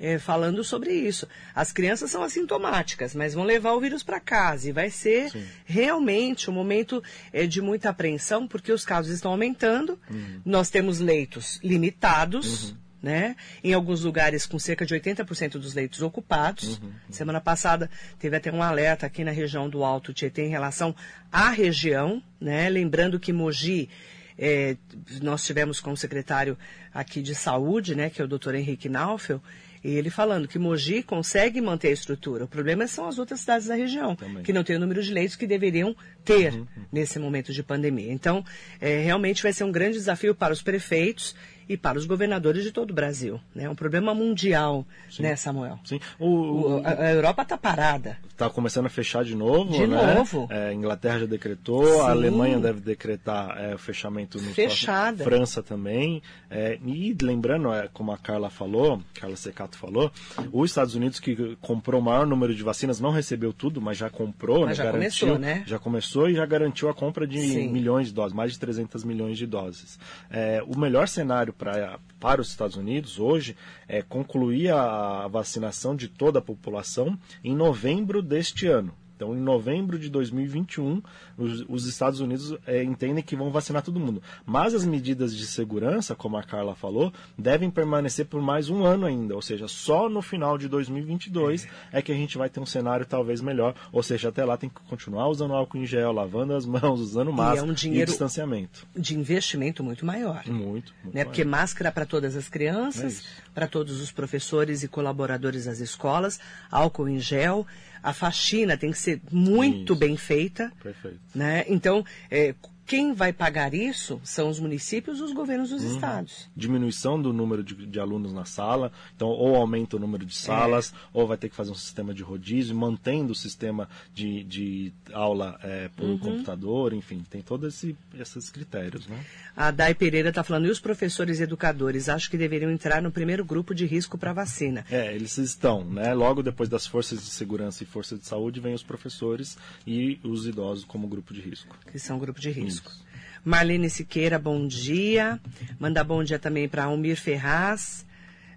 [0.00, 1.26] eh, falando sobre isso.
[1.54, 5.44] As crianças são assintomáticas, mas vão levar o vírus para casa e vai ser Sim.
[5.64, 9.98] realmente um momento eh, de muita apreensão, porque os casos estão aumentando,
[10.44, 12.74] nós temos leitos limitados.
[13.04, 13.36] Né?
[13.62, 16.80] Em alguns lugares com cerca de 80% dos leitos ocupados.
[17.10, 20.96] Semana passada teve até um alerta aqui na região do Alto Tietê em relação
[21.30, 22.66] à região, né?
[22.70, 23.90] Lembrando que Mogi
[24.38, 24.76] é,
[25.20, 26.56] nós tivemos com o secretário
[26.94, 29.40] aqui de saúde, né, que é o doutor Henrique Naufel,
[29.84, 32.44] e ele falando que Mogi consegue manter a estrutura.
[32.44, 34.42] O problema são as outras cidades da região, Também.
[34.42, 36.54] que não têm o número de leitos que deveriam ter
[36.90, 38.10] nesse momento de pandemia.
[38.10, 38.42] Então,
[38.80, 41.36] é, realmente vai ser um grande desafio para os prefeitos
[41.68, 43.40] e para os governadores de todo o Brasil.
[43.56, 43.70] É né?
[43.70, 44.86] um problema mundial,
[45.18, 45.78] né, Samuel?
[45.84, 45.98] Sim.
[46.18, 48.18] O, O- a, a Europa está parada.
[48.30, 50.14] Está começando a fechar de novo, De né?
[50.14, 50.46] novo.
[50.50, 52.00] É, a Inglaterra já decretou, Sim.
[52.00, 55.16] a Alemanha deve decretar é, o fechamento no Fechada.
[55.18, 56.22] próximo- França também.
[56.50, 60.10] É, e lembrando, é, como a Carla falou, Carla Secato falou,
[60.52, 64.10] os Estados Unidos que comprou o maior número de vacinas não recebeu tudo, mas já
[64.10, 64.74] comprou, Mas né?
[64.74, 65.62] já garantiu, começou, né?
[65.66, 67.68] Já começou e já garantiu a compra de Sim.
[67.68, 69.98] milhões de doses, mais de 300 milhões de doses.
[70.30, 73.56] É, o melhor cenário pra, para os Estados Unidos hoje
[73.88, 78.94] é concluir a vacinação de toda a população em novembro deste ano.
[79.16, 81.00] Então, em novembro de 2021,
[81.38, 84.20] os, os Estados Unidos é, entendem que vão vacinar todo mundo.
[84.44, 89.06] Mas as medidas de segurança, como a Carla falou, devem permanecer por mais um ano
[89.06, 89.34] ainda.
[89.34, 93.06] Ou seja, só no final de 2022 é, que a gente vai ter um cenário
[93.06, 93.74] talvez melhor.
[93.92, 97.32] Ou seja, até lá tem que continuar usando álcool em gel, lavando as mãos, usando
[97.32, 98.86] máscara um dinheiro- e distanciamento.
[98.96, 100.42] De investimento muito maior.
[100.46, 101.24] Muito, muito né?
[101.24, 101.60] Porque maior.
[101.60, 103.28] máscara para todas as É crianças, isso.
[103.54, 107.66] para todos os professores e colaboradores das escolas, álcool em gel,
[108.04, 109.98] a faxina tem que ser muito Isso.
[109.98, 111.18] bem feita, Perfeito.
[111.34, 111.64] né?
[111.66, 112.54] Então, é,
[112.86, 115.76] quem vai pagar isso são os municípios e os governos Uhum.
[115.78, 116.48] dos estados.
[116.56, 120.92] diminuição do número de, de alunos na sala, então ou aumenta o número de salas,
[120.92, 120.96] É.
[121.12, 125.58] ou vai ter que fazer um sistema de rodízio, mantendo o sistema de, de aula
[125.62, 126.18] é, por Uhum.
[126.18, 129.24] computador, enfim, tem todos esse, esses critérios, né?
[129.56, 132.08] A Dai Pereira está falando, e os professores e educadores?
[132.08, 134.84] Acho que deveriam entrar no primeiro grupo de risco para vacina.
[134.90, 136.12] É, eles estão, né?
[136.12, 140.46] Logo depois das forças de segurança e forças de saúde, vem os professores e os
[140.46, 141.76] idosos como grupo de risco.
[141.90, 142.73] que são grupo de risco.
[142.74, 143.04] Isso.
[143.44, 145.38] Marlene Siqueira, bom dia.
[145.78, 148.06] Mandar bom dia também para Almir Ferraz.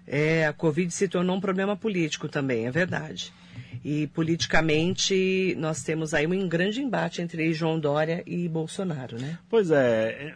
[0.06, 3.32] É, a Covid se tornou um problema político também, é verdade.
[3.84, 9.38] E politicamente nós temos aí um grande embate entre João Dória e Bolsonaro, né?
[9.50, 10.34] Pois é,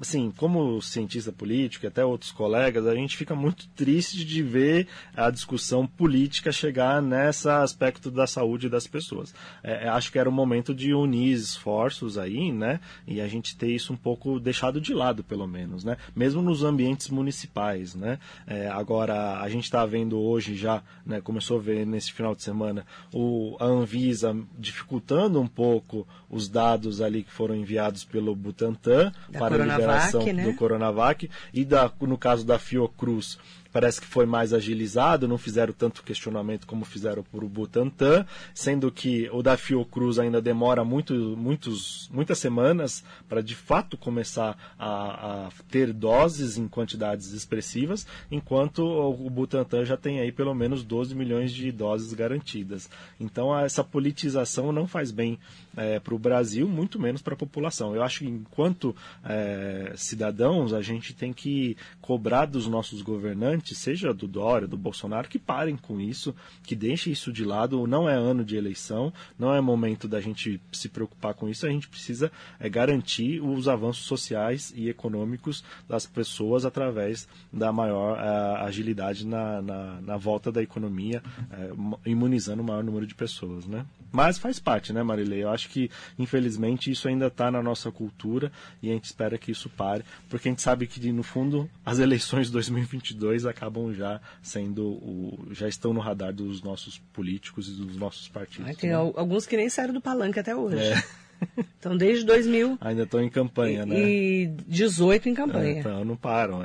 [0.00, 4.86] assim, como cientista político e até outros colegas, a gente fica muito triste de ver
[5.16, 9.34] a discussão política chegar nesse aspecto da saúde das pessoas.
[9.62, 12.80] É, é, acho que era o momento de unir esforços aí, né?
[13.06, 15.96] E a gente ter isso um pouco deixado de lado, pelo menos, né?
[16.14, 18.18] Mesmo nos ambientes municipais, né?
[18.46, 21.20] É, agora, a gente está vendo hoje já, né?
[21.20, 27.00] Começou a ver nesse final de semana, o, a Anvisa dificultando um pouco os dados
[27.00, 30.44] ali que foram enviados pelo Butantan da para liberar Coronavac, né?
[30.44, 33.38] do Coronavac e da, no caso da Fiocruz
[33.72, 38.90] parece que foi mais agilizado, não fizeram tanto questionamento como fizeram por o Butantan, sendo
[38.90, 45.46] que o da Fiocruz ainda demora muito, muitos, muitas semanas para de fato começar a,
[45.46, 51.14] a, ter doses em quantidades expressivas, enquanto o Butantan já tem aí pelo menos 12
[51.14, 52.88] milhões de doses garantidas.
[53.20, 55.38] Então essa politização não faz bem
[55.76, 57.94] é, para o Brasil, muito menos para a população.
[57.94, 64.12] Eu acho que enquanto é, cidadãos a gente tem que cobrar dos nossos governantes seja
[64.12, 67.86] do Dória, do Bolsonaro, que parem com isso, que deixem isso de lado.
[67.86, 71.66] Não é ano de eleição, não é momento da gente se preocupar com isso.
[71.66, 78.18] A gente precisa é, garantir os avanços sociais e econômicos das pessoas através da maior
[78.18, 83.66] uh, agilidade na, na, na, volta da economia, uh, imunizando o maior número de pessoas,
[83.66, 83.84] né?
[84.10, 85.42] Mas faz parte, né, Marilei?
[85.42, 88.50] Eu acho que, infelizmente, isso ainda está na nossa cultura
[88.82, 91.98] e a gente espera que isso pare, porque a gente sabe que, no fundo, as
[91.98, 97.72] eleições de 2022 acabam já sendo o, já estão no radar dos nossos políticos e
[97.72, 98.76] dos nossos partidos.
[98.76, 98.96] Tem né?
[98.96, 100.78] alguns que nem saíram do palanque até hoje.
[100.78, 100.94] É.
[101.78, 102.76] Então, desde 2000.
[102.80, 104.00] Ainda estão em campanha, e, né?
[104.00, 105.76] E 18 em campanha.
[105.76, 106.60] É, então, não param.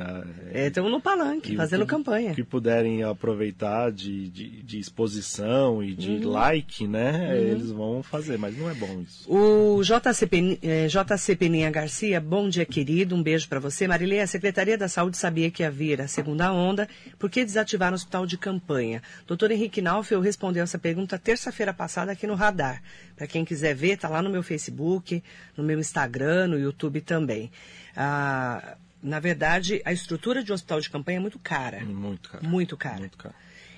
[0.52, 2.34] É, estão é, no palanque, fazendo que, campanha.
[2.34, 6.32] Que puderem aproveitar de, de, de exposição e de uhum.
[6.32, 7.12] like, né?
[7.12, 7.36] Uhum.
[7.36, 9.32] Eles vão fazer, mas não é bom isso.
[9.32, 13.16] O JCP, é, JC Peninha Garcia, bom dia, querido.
[13.16, 13.88] Um beijo para você.
[13.88, 16.90] Marilei, a Secretaria da Saúde sabia que havia a segunda onda.
[17.20, 19.02] Por que desativar o hospital de campanha?
[19.28, 22.82] Doutor Henrique Naufel respondeu essa pergunta terça-feira passada aqui no Radar.
[23.24, 25.24] Para quem quiser ver, está lá no meu Facebook,
[25.56, 27.50] no meu Instagram, no YouTube também.
[27.96, 31.80] Ah, na verdade, a estrutura de um hospital de campanha é muito cara.
[31.86, 32.46] Muito cara.
[32.46, 33.00] Muito cara.
[33.00, 33.34] Muito cara.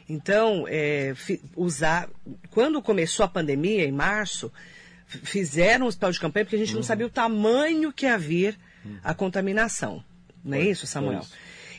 [0.09, 1.13] Então, é,
[1.55, 2.09] usar.
[2.49, 4.51] Quando começou a pandemia, em março,
[5.05, 6.77] fizeram um hospital de campanha porque a gente uhum.
[6.77, 8.97] não sabia o tamanho que ia vir uhum.
[9.03, 10.03] a contaminação.
[10.43, 11.19] Não é isso, Samuel?
[11.19, 11.33] Isso.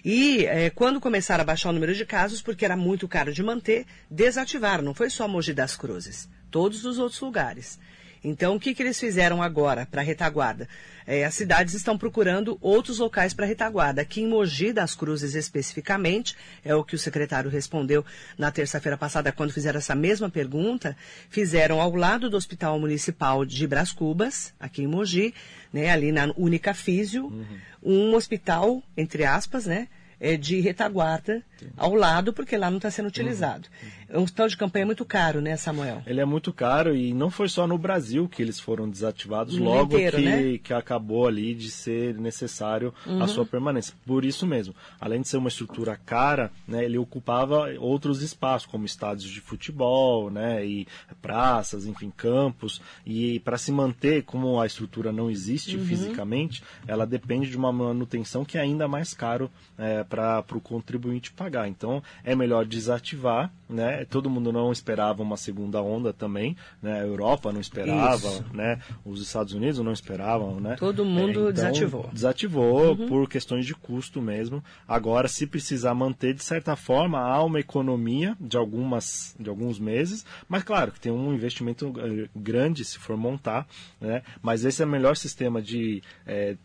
[0.09, 3.43] E é, quando começaram a baixar o número de casos, porque era muito caro de
[3.43, 4.85] manter, desativaram.
[4.85, 7.77] Não foi só Mogi das Cruzes todos os outros lugares.
[8.23, 10.69] Então, o que, que eles fizeram agora para a retaguarda?
[11.07, 14.03] É, as cidades estão procurando outros locais para retaguarda.
[14.03, 18.05] Aqui em Mogi das Cruzes, especificamente, é o que o secretário respondeu
[18.37, 20.97] na terça-feira passada, quando fizeram essa mesma pergunta.
[21.31, 25.33] Fizeram ao lado do Hospital Municipal de Bras Cubas, aqui em Mogi,
[25.73, 27.59] né, ali na Única Físio, uhum.
[27.83, 31.69] um hospital, entre aspas, né, é, de retaguarda Sim.
[31.77, 33.69] ao lado, porque lá não está sendo utilizado.
[33.83, 33.89] Uhum.
[34.09, 34.21] Uhum.
[34.21, 36.03] Um hospital de campanha é muito caro, né, Samuel?
[36.07, 39.65] Ele é muito caro e não foi só no Brasil que eles foram desativados, no
[39.65, 40.59] logo inteiro, que, né?
[40.59, 43.23] que acabou ali de ser necessário uhum.
[43.23, 43.95] a sua permanência.
[44.05, 48.85] Por isso mesmo, além de ser uma estrutura cara, né, ele ocupava outros espaços, como
[48.85, 50.87] estádios de futebol, né, e
[51.21, 52.81] praças, enfim, campos.
[53.05, 55.85] E para se manter, como a estrutura não existe uhum.
[55.85, 61.33] fisicamente, ela depende de uma manutenção que é ainda mais caro é, para o contribuinte
[61.33, 61.69] pagar.
[61.69, 63.96] Então é melhor desativar, né?
[64.05, 67.01] Todo mundo não esperava uma segunda onda também, né?
[67.01, 68.45] A Europa não esperava, Isso.
[68.53, 68.81] né?
[69.05, 70.77] Os Estados Unidos não esperavam, né?
[70.79, 72.11] Todo mundo é, então, desativou.
[72.13, 73.09] Desativou uhum.
[73.09, 74.63] por questões de custo mesmo.
[74.87, 80.25] Agora, se precisar manter de certa forma, há uma economia de algumas de alguns meses,
[80.49, 83.67] mas claro que tem um investimento eh, grande se for montar,
[84.01, 84.23] né?
[84.43, 86.57] Mas esse é o melhor sistema de é,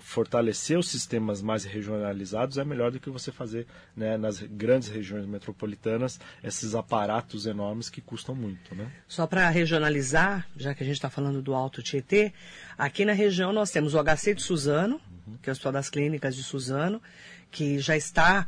[0.00, 3.66] fortalecer os sistemas mais regionalizados é melhor do que você fazer
[3.96, 8.74] né, nas grandes regiões metropolitanas esses aparatos enormes que custam muito.
[8.74, 8.90] Né?
[9.06, 12.32] Só para regionalizar, já que a gente está falando do Alto Tietê,
[12.76, 15.36] aqui na região nós temos o HC de Suzano, uhum.
[15.42, 17.02] que é o Hospital das Clínicas de Suzano,
[17.50, 18.46] que já está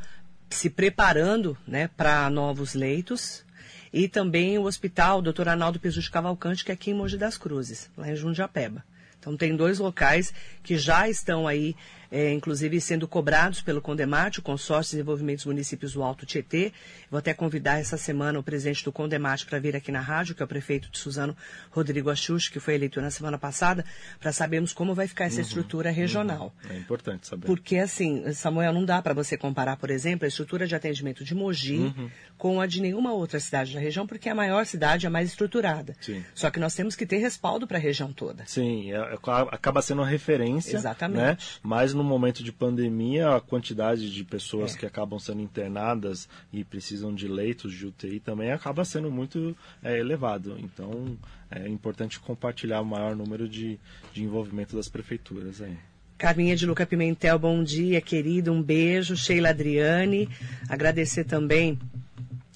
[0.49, 3.43] se preparando né, para novos leitos.
[3.91, 5.47] E também o Hospital Dr.
[5.47, 8.83] Arnaldo de Cavalcante, que é aqui em Mogi das Cruzes, lá em Jundiapeba.
[9.17, 11.75] Então tem dois locais que já estão aí
[12.15, 16.71] é, inclusive sendo cobrados pelo Condemate, o Consórcio de Desenvolvimento dos Municípios do Alto Tietê.
[17.11, 20.41] Vou até convidar essa semana o presidente do Condemate para vir aqui na rádio, que
[20.41, 21.35] é o prefeito de Suzano,
[21.71, 23.83] Rodrigo Axux, que foi eleito na semana passada,
[24.17, 26.53] para sabermos como vai ficar essa uhum, estrutura regional.
[26.63, 26.71] Uhum.
[26.71, 27.47] É importante saber.
[27.47, 31.35] Porque, assim, Samuel, não dá para você comparar, por exemplo, a estrutura de atendimento de
[31.35, 32.09] Mogi uhum.
[32.37, 35.11] com a de nenhuma outra cidade da região, porque é a maior cidade, é a
[35.11, 35.93] mais estruturada.
[35.99, 36.23] Sim.
[36.33, 38.45] Só que nós temos que ter respaldo para a região toda.
[38.45, 39.19] Sim, é, é,
[39.51, 40.77] acaba sendo uma referência.
[40.77, 41.21] Exatamente.
[41.21, 41.37] Né?
[41.61, 44.77] Mas no momento de pandemia, a quantidade de pessoas é.
[44.79, 49.99] que acabam sendo internadas e precisam de leitos de UTI também acaba sendo muito é,
[49.99, 50.55] elevado.
[50.59, 51.17] Então,
[51.51, 53.79] é importante compartilhar o maior número de,
[54.13, 55.77] de envolvimento das prefeituras aí.
[56.17, 59.17] Carminha de Luca Pimentel, bom dia, querido, um beijo.
[59.17, 60.29] Sheila Adriane,
[60.69, 61.77] agradecer também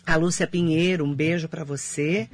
[0.05, 2.29] a Lúcia Pinheiro, um beijo para você.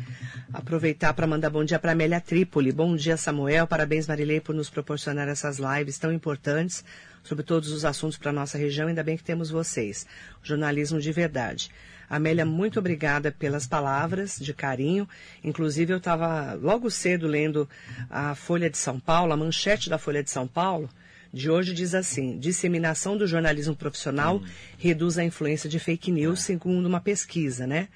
[0.57, 2.71] Aproveitar para mandar bom dia para Amélia Trípoli.
[2.71, 3.67] Bom dia, Samuel.
[3.67, 6.81] Parabéns, Marilei, por nos proporcionar essas lives tão importantes
[7.23, 8.87] sobre todos os assuntos para a nossa região.
[8.87, 10.07] Ainda bem que temos vocês.
[10.41, 11.69] Jornalismo de verdade.
[12.09, 15.05] Amélia, muito obrigada pelas palavras de carinho.
[15.43, 17.67] Inclusive, eu estava logo cedo lendo
[18.09, 20.89] a Folha de São Paulo, a manchete da Folha de São Paulo
[21.33, 24.45] de hoje diz assim: disseminação do jornalismo profissional hum.
[24.77, 27.89] reduz a influência de fake news, segundo uma pesquisa, né?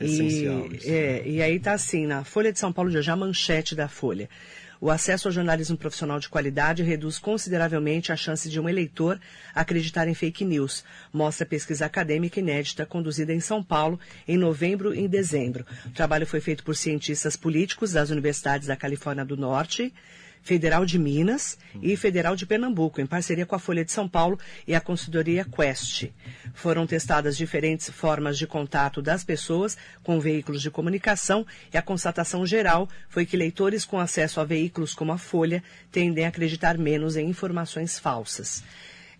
[0.00, 3.16] Essencial, e, é, e aí está assim, na Folha de São Paulo de hoje, a
[3.16, 4.28] manchete da Folha.
[4.80, 9.20] O acesso ao jornalismo profissional de qualidade reduz consideravelmente a chance de um eleitor
[9.54, 10.82] acreditar em fake news,
[11.12, 15.66] mostra pesquisa acadêmica inédita conduzida em São Paulo em novembro e dezembro.
[15.84, 19.92] O trabalho foi feito por cientistas políticos das universidades da Califórnia do Norte,
[20.42, 24.38] Federal de Minas e Federal de Pernambuco, em parceria com a Folha de São Paulo
[24.66, 26.10] e a consultoria Quest.
[26.54, 32.46] Foram testadas diferentes formas de contato das pessoas com veículos de comunicação e a constatação
[32.46, 37.16] geral foi que leitores com acesso a veículos como a Folha tendem a acreditar menos
[37.16, 38.62] em informações falsas.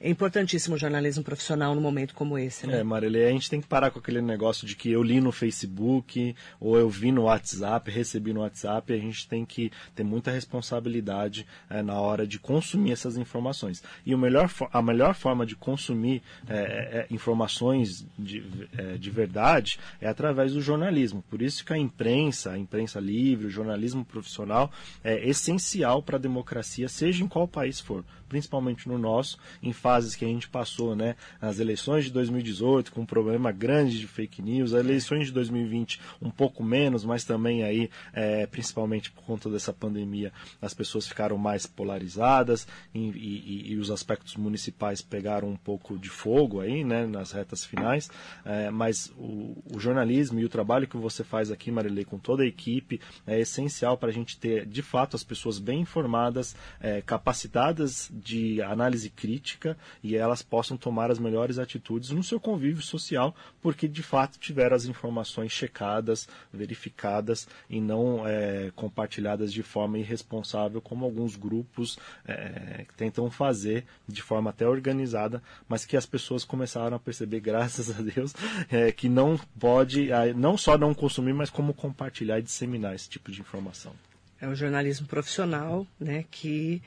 [0.02, 2.80] É importantíssimo o jornalismo profissional num momento como esse, né?
[2.80, 5.30] É, Marília, a gente tem que parar com aquele negócio de que eu li no
[5.30, 8.94] Facebook ou eu vi no WhatsApp, recebi no WhatsApp.
[8.94, 13.82] A gente tem que ter muita responsabilidade é, na hora de consumir essas informações.
[14.06, 16.60] E o melhor, a melhor forma de consumir é, é,
[17.00, 18.42] é, informações de,
[18.78, 21.22] é, de verdade é através do jornalismo.
[21.28, 24.72] Por isso que a imprensa, a imprensa livre, o jornalismo profissional
[25.04, 30.14] é essencial para a democracia, seja em qual país for principalmente no nosso, em fases
[30.14, 31.16] que a gente passou, né?
[31.40, 36.00] As eleições de 2018 com um problema grande de fake news, as eleições de 2020
[36.22, 41.36] um pouco menos, mas também aí, é, principalmente por conta dessa pandemia, as pessoas ficaram
[41.36, 47.04] mais polarizadas e, e, e, os aspectos municipais pegaram um pouco de fogo aí, né?
[47.04, 48.08] Nas retas finais,
[48.44, 52.44] é, mas o, o, jornalismo e o trabalho que você faz aqui, Marilei, com toda
[52.44, 57.02] a equipe, é essencial para a gente ter, de fato, as pessoas bem informadas, é,
[57.02, 63.34] capacitadas de análise crítica e elas possam tomar as melhores atitudes no seu convívio social,
[63.62, 70.80] porque de fato tiveram as informações checadas, verificadas e não é, compartilhadas de forma irresponsável,
[70.80, 76.96] como alguns grupos é, tentam fazer de forma até organizada, mas que as pessoas começaram
[76.96, 78.34] a perceber, graças a Deus,
[78.70, 83.30] é, que não pode, não só não consumir, mas como compartilhar e disseminar esse tipo
[83.30, 83.92] de informação.
[84.40, 86.82] É o jornalismo profissional, né, que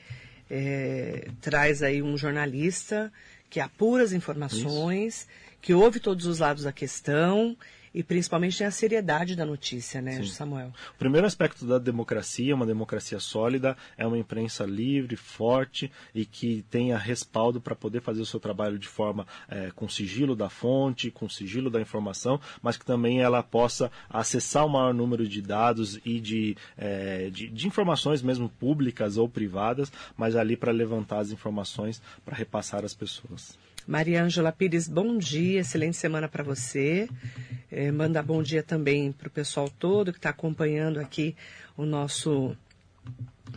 [0.56, 3.12] é, traz aí um jornalista
[3.50, 5.28] que apura as informações, Isso.
[5.60, 7.56] que ouve todos os lados da questão
[7.94, 10.26] e principalmente tem a seriedade da notícia, né, Sim.
[10.26, 10.72] Samuel?
[10.94, 16.64] O primeiro aspecto da democracia, uma democracia sólida, é uma imprensa livre, forte e que
[16.68, 21.10] tenha respaldo para poder fazer o seu trabalho de forma é, com sigilo da fonte,
[21.10, 26.00] com sigilo da informação, mas que também ela possa acessar o maior número de dados
[26.04, 31.30] e de, é, de, de informações mesmo públicas ou privadas, mas ali para levantar as
[31.30, 33.56] informações para repassar às pessoas.
[33.86, 37.06] Maria Ângela Pires, bom dia, excelente semana para você.
[37.70, 41.36] É, manda bom dia também para o pessoal todo que está acompanhando aqui
[41.76, 42.56] o nosso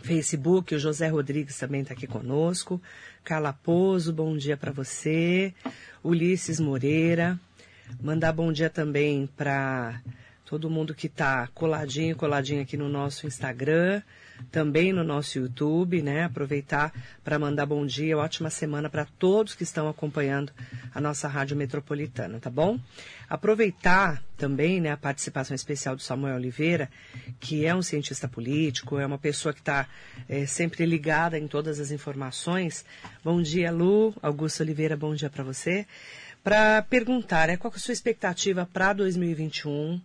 [0.02, 0.74] Facebook.
[0.74, 2.80] O José Rodrigues também está aqui conosco.
[3.24, 5.54] Carla Pozo, bom dia para você.
[6.04, 7.40] Ulisses Moreira.
[7.98, 10.02] Mandar bom dia também para
[10.44, 14.02] todo mundo que está coladinho, coladinho aqui no nosso Instagram
[14.50, 16.24] também no nosso YouTube, né?
[16.24, 20.52] Aproveitar para mandar bom dia, ótima semana para todos que estão acompanhando
[20.94, 22.78] a nossa Rádio Metropolitana, tá bom?
[23.28, 26.88] Aproveitar também né, a participação especial do Samuel Oliveira,
[27.38, 29.86] que é um cientista político, é uma pessoa que está
[30.28, 32.84] é, sempre ligada em todas as informações.
[33.22, 34.14] Bom dia, Lu.
[34.22, 35.86] Augusto Oliveira, bom dia para você.
[36.42, 40.00] Para perguntar, é, qual é a sua expectativa para 2021?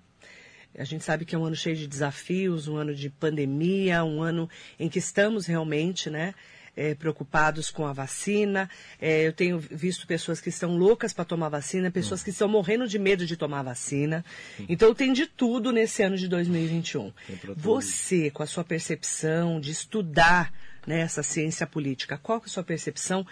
[0.78, 4.22] A gente sabe que é um ano cheio de desafios, um ano de pandemia, um
[4.22, 6.34] ano em que estamos realmente, né,
[6.76, 8.70] é, preocupados com a vacina.
[9.00, 12.24] É, eu tenho visto pessoas que estão loucas para tomar vacina, pessoas hum.
[12.24, 14.26] que estão morrendo de medo de tomar vacina.
[14.60, 14.66] Hum.
[14.68, 17.14] Então tem de tudo nesse ano de 2021.
[17.56, 20.52] Você, com a sua percepção de estudar
[20.86, 23.26] né, essa ciência política, qual é a sua percepção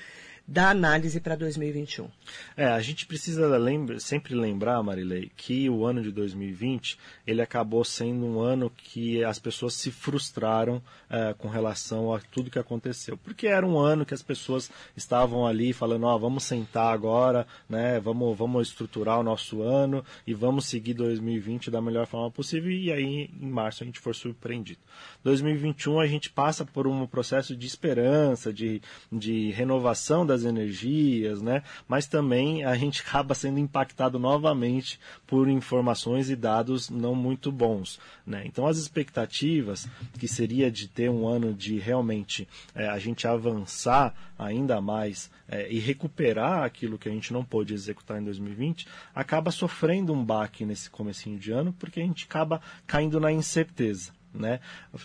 [0.51, 2.09] da análise para 2021.
[2.57, 7.85] É, a gente precisa lembra, sempre lembrar, Marilei, que o ano de 2020 ele acabou
[7.85, 13.17] sendo um ano que as pessoas se frustraram é, com relação a tudo que aconteceu,
[13.17, 17.47] porque era um ano que as pessoas estavam ali falando, ó, oh, vamos sentar agora,
[17.69, 22.69] né, vamos, vamos estruturar o nosso ano e vamos seguir 2020 da melhor forma possível
[22.69, 24.81] e aí em março a gente foi surpreendido.
[25.23, 31.63] 2021 a gente passa por um processo de esperança, de, de renovação das energias, né?
[31.87, 37.99] Mas também a gente acaba sendo impactado novamente por informações e dados não muito bons,
[38.25, 38.43] né?
[38.45, 39.87] Então as expectativas
[40.19, 45.71] que seria de ter um ano de realmente é, a gente avançar ainda mais é,
[45.71, 50.65] e recuperar aquilo que a gente não pôde executar em 2020, acaba sofrendo um baque
[50.65, 54.11] nesse comecinho de ano, porque a gente acaba caindo na incerteza.
[54.33, 54.59] Né?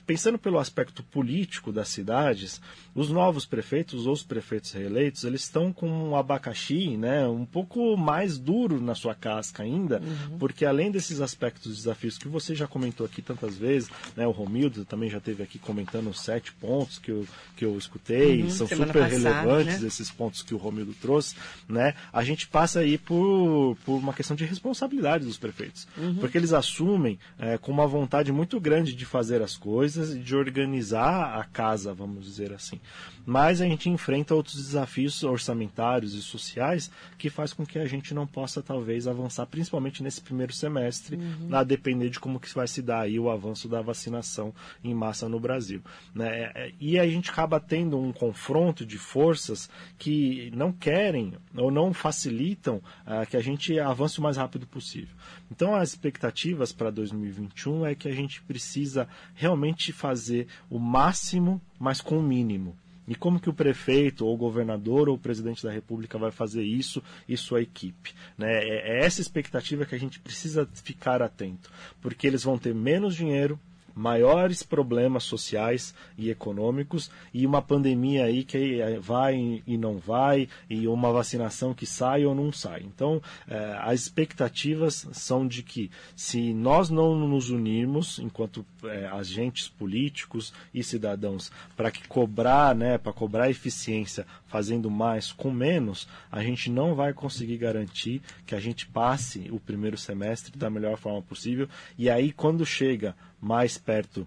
[0.07, 2.61] Pensando pelo aspecto político das cidades,
[2.95, 7.97] os novos prefeitos ou os prefeitos reeleitos, eles estão com um abacaxi né, um pouco
[7.97, 10.39] mais duro na sua casca ainda, uhum.
[10.39, 14.85] porque além desses aspectos desafios que você já comentou aqui tantas vezes, né, o Romildo
[14.85, 18.66] também já teve aqui comentando os sete pontos que eu, que eu escutei, uhum, são
[18.66, 19.89] super passada, relevantes né?
[19.89, 21.35] esses pontos que o Romildo trouxe,
[21.68, 21.95] né?
[22.12, 26.16] a gente passa aí por, por uma questão de responsabilidade dos prefeitos, uhum.
[26.16, 30.37] porque eles assumem é, com uma vontade muito grande de fazer as coisas e de
[30.37, 32.79] organizar a casa, vamos dizer assim.
[33.25, 38.12] Mas a gente enfrenta outros desafios orçamentários e sociais que faz com que a gente
[38.12, 41.49] não possa talvez avançar, principalmente nesse primeiro semestre, uhum.
[41.51, 44.55] a depender de como que vai se dar aí o avanço da vacinação
[44.85, 45.81] em massa no Brasil.
[46.14, 46.43] Né?
[46.43, 51.71] É, é, e a gente acaba tendo um confronto de forças que não querem ou
[51.71, 55.17] não facilitam uh, que a gente avance o mais rápido possível.
[55.51, 62.01] Então as expectativas para 2021 é que a gente precisa realmente fazer o máximo, mas
[62.01, 62.77] com o mínimo.
[63.09, 66.65] E como que o prefeito, ou o governador, ou o presidente da república vai fazer
[66.65, 68.13] isso e sua equipe?
[68.37, 68.53] Né?
[68.53, 73.15] É, é essa expectativa que a gente precisa ficar atento, porque eles vão ter menos
[73.15, 73.61] dinheiro,
[73.97, 80.87] maiores problemas sociais e econômicos e uma pandemia aí que vai e não vai e
[80.87, 82.83] uma vacinação que sai ou não sai.
[82.83, 89.67] Então, eh, as expectativas são de que se nós não nos unirmos enquanto eh, agentes
[89.67, 96.43] políticos e cidadãos para que cobrar, né, para cobrar eficiência fazendo mais com menos, a
[96.43, 101.23] gente não vai conseguir garantir que a gente passe o primeiro semestre da melhor forma
[101.23, 101.67] possível
[101.97, 104.26] e aí quando chega mais perto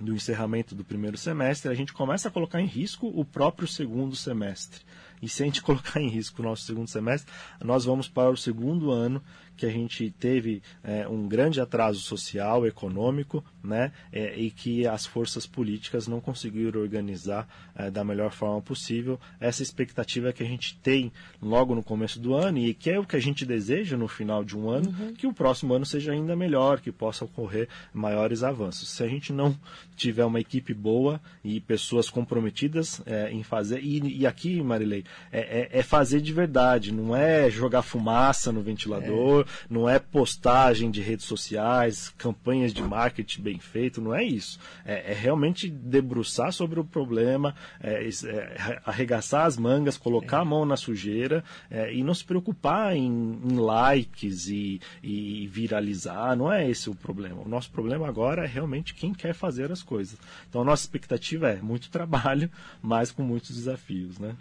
[0.00, 4.16] do encerramento do primeiro semestre, a gente começa a colocar em risco o próprio segundo
[4.16, 4.80] semestre.
[5.24, 8.36] E se a gente colocar em risco o nosso segundo semestre, nós vamos para o
[8.36, 9.22] segundo ano
[9.56, 15.06] que a gente teve é, um grande atraso social, econômico, né, é, e que as
[15.06, 19.18] forças políticas não conseguiram organizar é, da melhor forma possível.
[19.40, 23.06] Essa expectativa que a gente tem logo no começo do ano e que é o
[23.06, 25.14] que a gente deseja no final de um ano, uhum.
[25.14, 28.88] que o próximo ano seja ainda melhor, que possa ocorrer maiores avanços.
[28.88, 29.56] Se a gente não
[29.96, 35.40] tiver uma equipe boa e pessoas comprometidas é, em fazer, e, e aqui, Marilei, é,
[35.40, 41.00] é, é, fazer de verdade, não é jogar fumaça no ventilador, não é postagem de
[41.00, 44.58] redes sociais, campanhas de marketing bem feito, não é isso.
[44.84, 50.64] É, é realmente debruçar sobre o problema, é, é, arregaçar as mangas, colocar a mão
[50.64, 56.36] na sujeira é, e não se preocupar em, em likes e, e, viralizar.
[56.36, 57.42] Não é esse o problema.
[57.42, 60.18] O nosso problema agora é realmente quem quer fazer as coisas.
[60.48, 62.50] Então a nossa expectativa é muito trabalho,
[62.80, 64.36] mas com muitos desafios, né?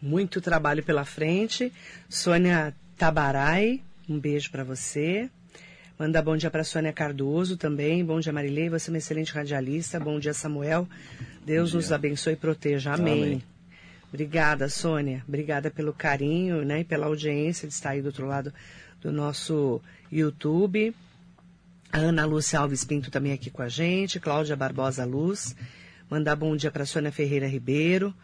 [0.00, 1.72] Muito trabalho pela frente.
[2.08, 5.30] Sônia Tabarai, um beijo para você.
[5.98, 8.04] Mandar bom dia para Sônia Cardoso também.
[8.04, 8.68] Bom dia, Marilei.
[8.68, 9.98] Você é uma excelente radialista.
[9.98, 10.86] Bom dia, Samuel.
[11.44, 12.92] Deus nos abençoe e proteja.
[12.92, 13.22] Amém.
[13.22, 13.42] Amém.
[14.08, 15.24] Obrigada, Sônia.
[15.26, 18.52] Obrigada pelo carinho né, e pela audiência de estar aí do outro lado
[19.00, 19.80] do nosso
[20.12, 20.94] YouTube.
[21.92, 24.20] A Ana Lúcia Alves Pinto também aqui com a gente.
[24.20, 25.56] Cláudia Barbosa Luz.
[26.10, 28.14] Mandar bom dia para Sônia Ferreira Ribeiro.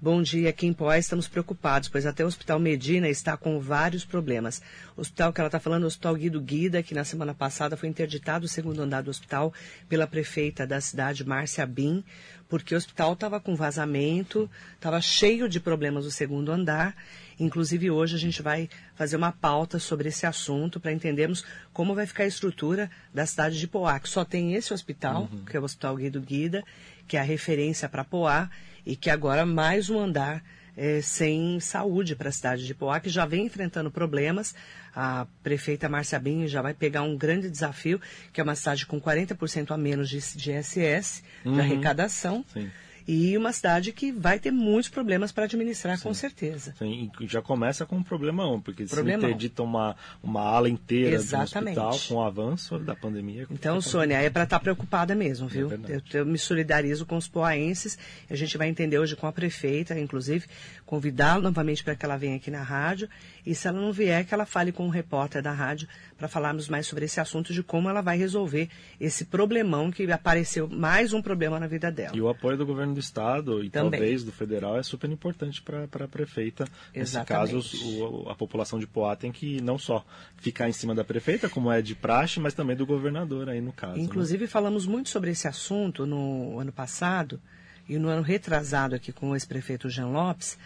[0.00, 4.04] Bom dia, aqui em Poá estamos preocupados, pois até o Hospital Medina está com vários
[4.04, 4.62] problemas.
[4.96, 7.76] O hospital que ela está falando é o Hospital Guido Guida, que na semana passada
[7.76, 9.52] foi interditado o segundo andar do hospital
[9.88, 12.04] pela prefeita da cidade, Márcia Bin,
[12.48, 16.94] porque o hospital estava com vazamento, estava cheio de problemas o segundo andar
[17.38, 22.04] Inclusive, hoje a gente vai fazer uma pauta sobre esse assunto para entendermos como vai
[22.04, 25.44] ficar a estrutura da cidade de Poá, que só tem esse hospital, uhum.
[25.44, 26.64] que é o Hospital Guido Guida,
[27.06, 28.50] que é a referência para Poá,
[28.84, 30.42] e que agora mais um andar
[30.76, 34.54] é, sem saúde para a cidade de Poá, que já vem enfrentando problemas.
[34.94, 38.00] A prefeita Márcia Binho já vai pegar um grande desafio,
[38.32, 41.54] que é uma cidade com 40% a menos de, de SS, uhum.
[41.54, 42.44] de arrecadação.
[42.52, 42.70] Sim
[43.08, 46.02] e uma cidade que vai ter muitos problemas para administrar, Sim.
[46.02, 46.74] com certeza.
[46.78, 49.22] Sim, e já começa com um problemão, porque problemão.
[49.22, 51.76] se interdita uma, uma ala inteira Exatamente.
[51.76, 53.46] do hospital com o avanço da pandemia.
[53.50, 55.72] Então, Sônia, é para estar tá preocupada mesmo, é viu?
[55.72, 57.96] É eu, eu, me solidarizo com os poaenses,
[58.28, 60.44] a gente vai entender hoje com a prefeita, inclusive,
[60.84, 63.08] convidá-la novamente para que ela venha aqui na rádio,
[63.48, 65.88] e se ela não vier, que ela fale com o repórter da rádio
[66.18, 68.68] para falarmos mais sobre esse assunto de como ela vai resolver
[69.00, 72.14] esse problemão que apareceu mais um problema na vida dela.
[72.14, 74.00] E o apoio do governo do estado e Também.
[74.00, 76.66] talvez do federal é super importante para a prefeita.
[76.92, 77.54] Exatamente.
[77.54, 80.04] Nesse caso, o, a população de Poá tem que não só
[80.36, 83.72] ficar em cima da prefeita, como é de praxe, mas também do governador aí no
[83.72, 83.96] caso.
[83.96, 84.02] Né?
[84.02, 84.50] Inclusive, né?
[84.50, 87.40] falamos muito sobre esse assunto no ano passado
[87.88, 90.58] e no ano retrasado aqui com o ex-prefeito Jean Lopes,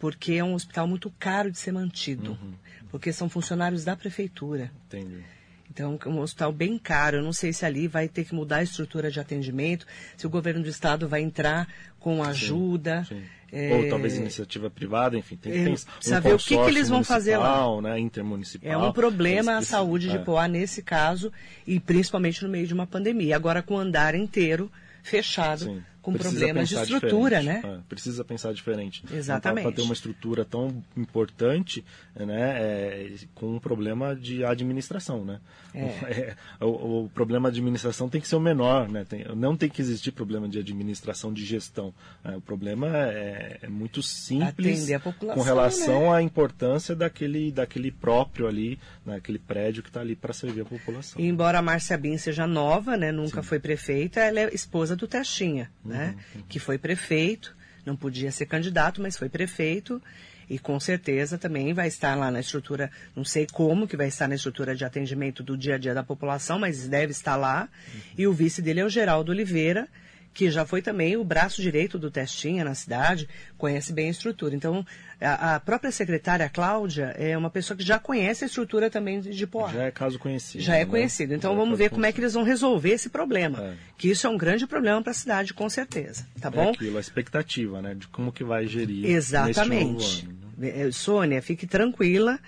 [0.00, 2.54] porque é um hospital muito caro de ser mantido, uhum.
[2.90, 4.72] porque são funcionários da prefeitura.
[4.86, 5.22] Entendi.
[5.70, 7.18] Então, é um hospital bem caro.
[7.18, 9.86] Eu não sei se ali vai ter que mudar a estrutura de atendimento,
[10.16, 11.68] se o governo do estado vai entrar
[12.00, 13.04] com ajuda.
[13.04, 13.22] Sim, sim.
[13.52, 13.74] É...
[13.74, 15.72] Ou talvez iniciativa privada, enfim, tem que é.
[15.72, 17.82] Um saber o que, que eles vão fazer lá.
[17.82, 18.70] Né, intermunicipal.
[18.70, 20.18] É um problema a saúde de é.
[20.18, 21.32] Poá nesse caso,
[21.66, 23.36] e principalmente no meio de uma pandemia.
[23.36, 24.70] Agora, com o andar inteiro
[25.02, 25.64] fechado.
[25.64, 27.60] Sim com problemas de estrutura, né?
[27.64, 29.04] É, precisa pensar diferente.
[29.12, 29.64] Exatamente.
[29.64, 31.84] Para ter uma estrutura tão importante,
[32.14, 35.40] né, é, com um problema de administração, né?
[35.74, 36.34] É.
[36.60, 39.04] é o, o, problema de administração tem que ser o menor, né?
[39.08, 41.92] Tem, não tem que existir problema de administração, de gestão.
[42.24, 42.36] Né?
[42.36, 44.88] O problema é, é muito simples
[45.34, 46.16] com relação né?
[46.16, 49.44] à importância daquele, daquele próprio ali, naquele né?
[49.46, 51.20] prédio que está ali para servir a população.
[51.20, 53.12] E embora a Márcia Bin seja nova, né?
[53.12, 53.48] Nunca Sim.
[53.48, 56.14] foi prefeita, ela é esposa do Testinha né?
[56.34, 56.42] Uhum.
[56.48, 60.00] Que foi prefeito, não podia ser candidato, mas foi prefeito
[60.48, 64.26] e com certeza também vai estar lá na estrutura, não sei como que vai estar
[64.26, 67.68] na estrutura de atendimento do dia a dia da população, mas deve estar lá.
[67.94, 68.00] Uhum.
[68.18, 69.86] E o vice dele é o Geraldo Oliveira,
[70.32, 73.28] que já foi também o braço direito do Testinha na cidade,
[73.58, 74.54] conhece bem a estrutura.
[74.54, 74.86] Então,
[75.20, 79.46] a, a própria secretária Cláudia é uma pessoa que já conhece a estrutura também de
[79.46, 79.72] Poá.
[79.72, 80.62] Já é caso conhecido.
[80.62, 80.86] Já é né?
[80.86, 81.34] conhecido.
[81.34, 83.60] Então, já é vamos é ver como é que eles vão resolver esse problema.
[83.60, 83.74] É.
[83.98, 86.26] Que isso é um grande problema para a cidade, com certeza.
[86.40, 86.68] Tá é bom?
[86.68, 87.94] É aquilo, a expectativa, né?
[87.94, 90.26] De como que vai gerir Exatamente.
[90.26, 90.86] Ano, né?
[90.86, 92.38] É, Sônia, fique tranquila.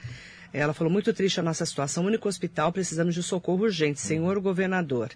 [0.52, 5.10] Ela falou muito triste a nossa situação, único hospital, precisamos de socorro urgente, senhor governador.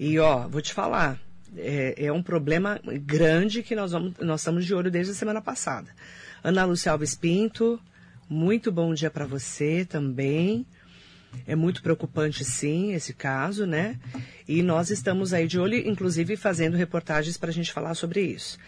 [0.00, 1.20] E ó, vou te falar,
[1.56, 5.40] é, é um problema grande que nós, vamos, nós estamos de olho desde a semana
[5.40, 5.90] passada.
[6.42, 7.80] Ana Lúcia Alves Pinto,
[8.28, 10.66] muito bom dia para você também.
[11.46, 13.98] É muito preocupante, sim, esse caso, né?
[14.46, 18.58] E nós estamos aí de olho, inclusive fazendo reportagens para a gente falar sobre isso.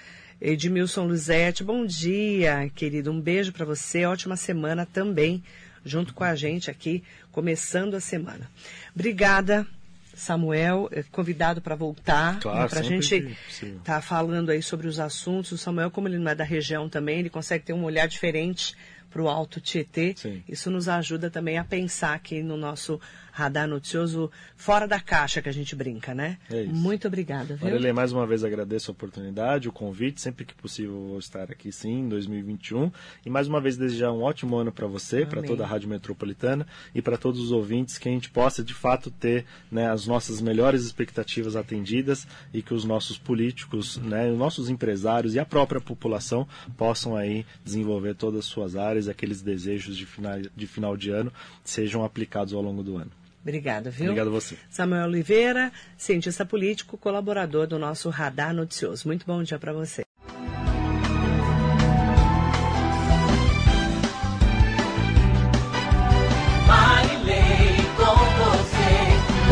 [0.41, 3.11] Edmilson Luzete, bom dia, querido.
[3.11, 4.05] Um beijo para você.
[4.07, 5.43] Ótima semana também,
[5.85, 8.51] junto com a gente aqui, começando a semana.
[8.95, 9.67] Obrigada
[10.15, 14.87] Samuel é convidado para voltar, claro, né, para a gente estar tá falando aí sobre
[14.87, 15.53] os assuntos.
[15.53, 18.75] O Samuel, como ele não é da região também, ele consegue ter um olhar diferente
[19.11, 20.15] para o Alto Tietê.
[20.17, 20.43] Sim.
[20.49, 23.01] Isso nos ajuda também a pensar aqui no nosso
[23.35, 26.39] radar noticioso fora da caixa que a gente brinca, né?
[26.49, 26.73] É isso.
[26.73, 27.95] Muito obrigada, viu?
[27.95, 32.03] Mais uma vez agradeço a oportunidade, o convite, sempre que possível vou estar aqui sim,
[32.03, 32.93] em 2021.
[33.27, 36.65] E mais uma vez desejar um ótimo ano para você, para toda a Rádio Metropolitana
[36.95, 40.41] e para todos os ouvintes, que a gente possa de fato ter né, as nossas
[40.41, 45.81] melhores expectativas atendidas e que os nossos políticos, né, os nossos empresários e a própria
[45.81, 51.11] população possam aí desenvolver todas as suas áreas, aqueles desejos de final de, final de
[51.11, 51.33] ano
[51.65, 53.11] sejam aplicados ao longo do ano.
[53.45, 54.07] Obrigada, viu?
[54.07, 54.57] Obrigado a você.
[54.71, 59.07] Samuel Oliveira, cientista político, colaborador do nosso Radar Noticioso.
[59.07, 60.03] Muito bom dia para você.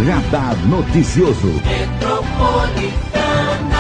[0.07, 1.53] Radar Noticioso.
[1.63, 3.72] Metropolitana.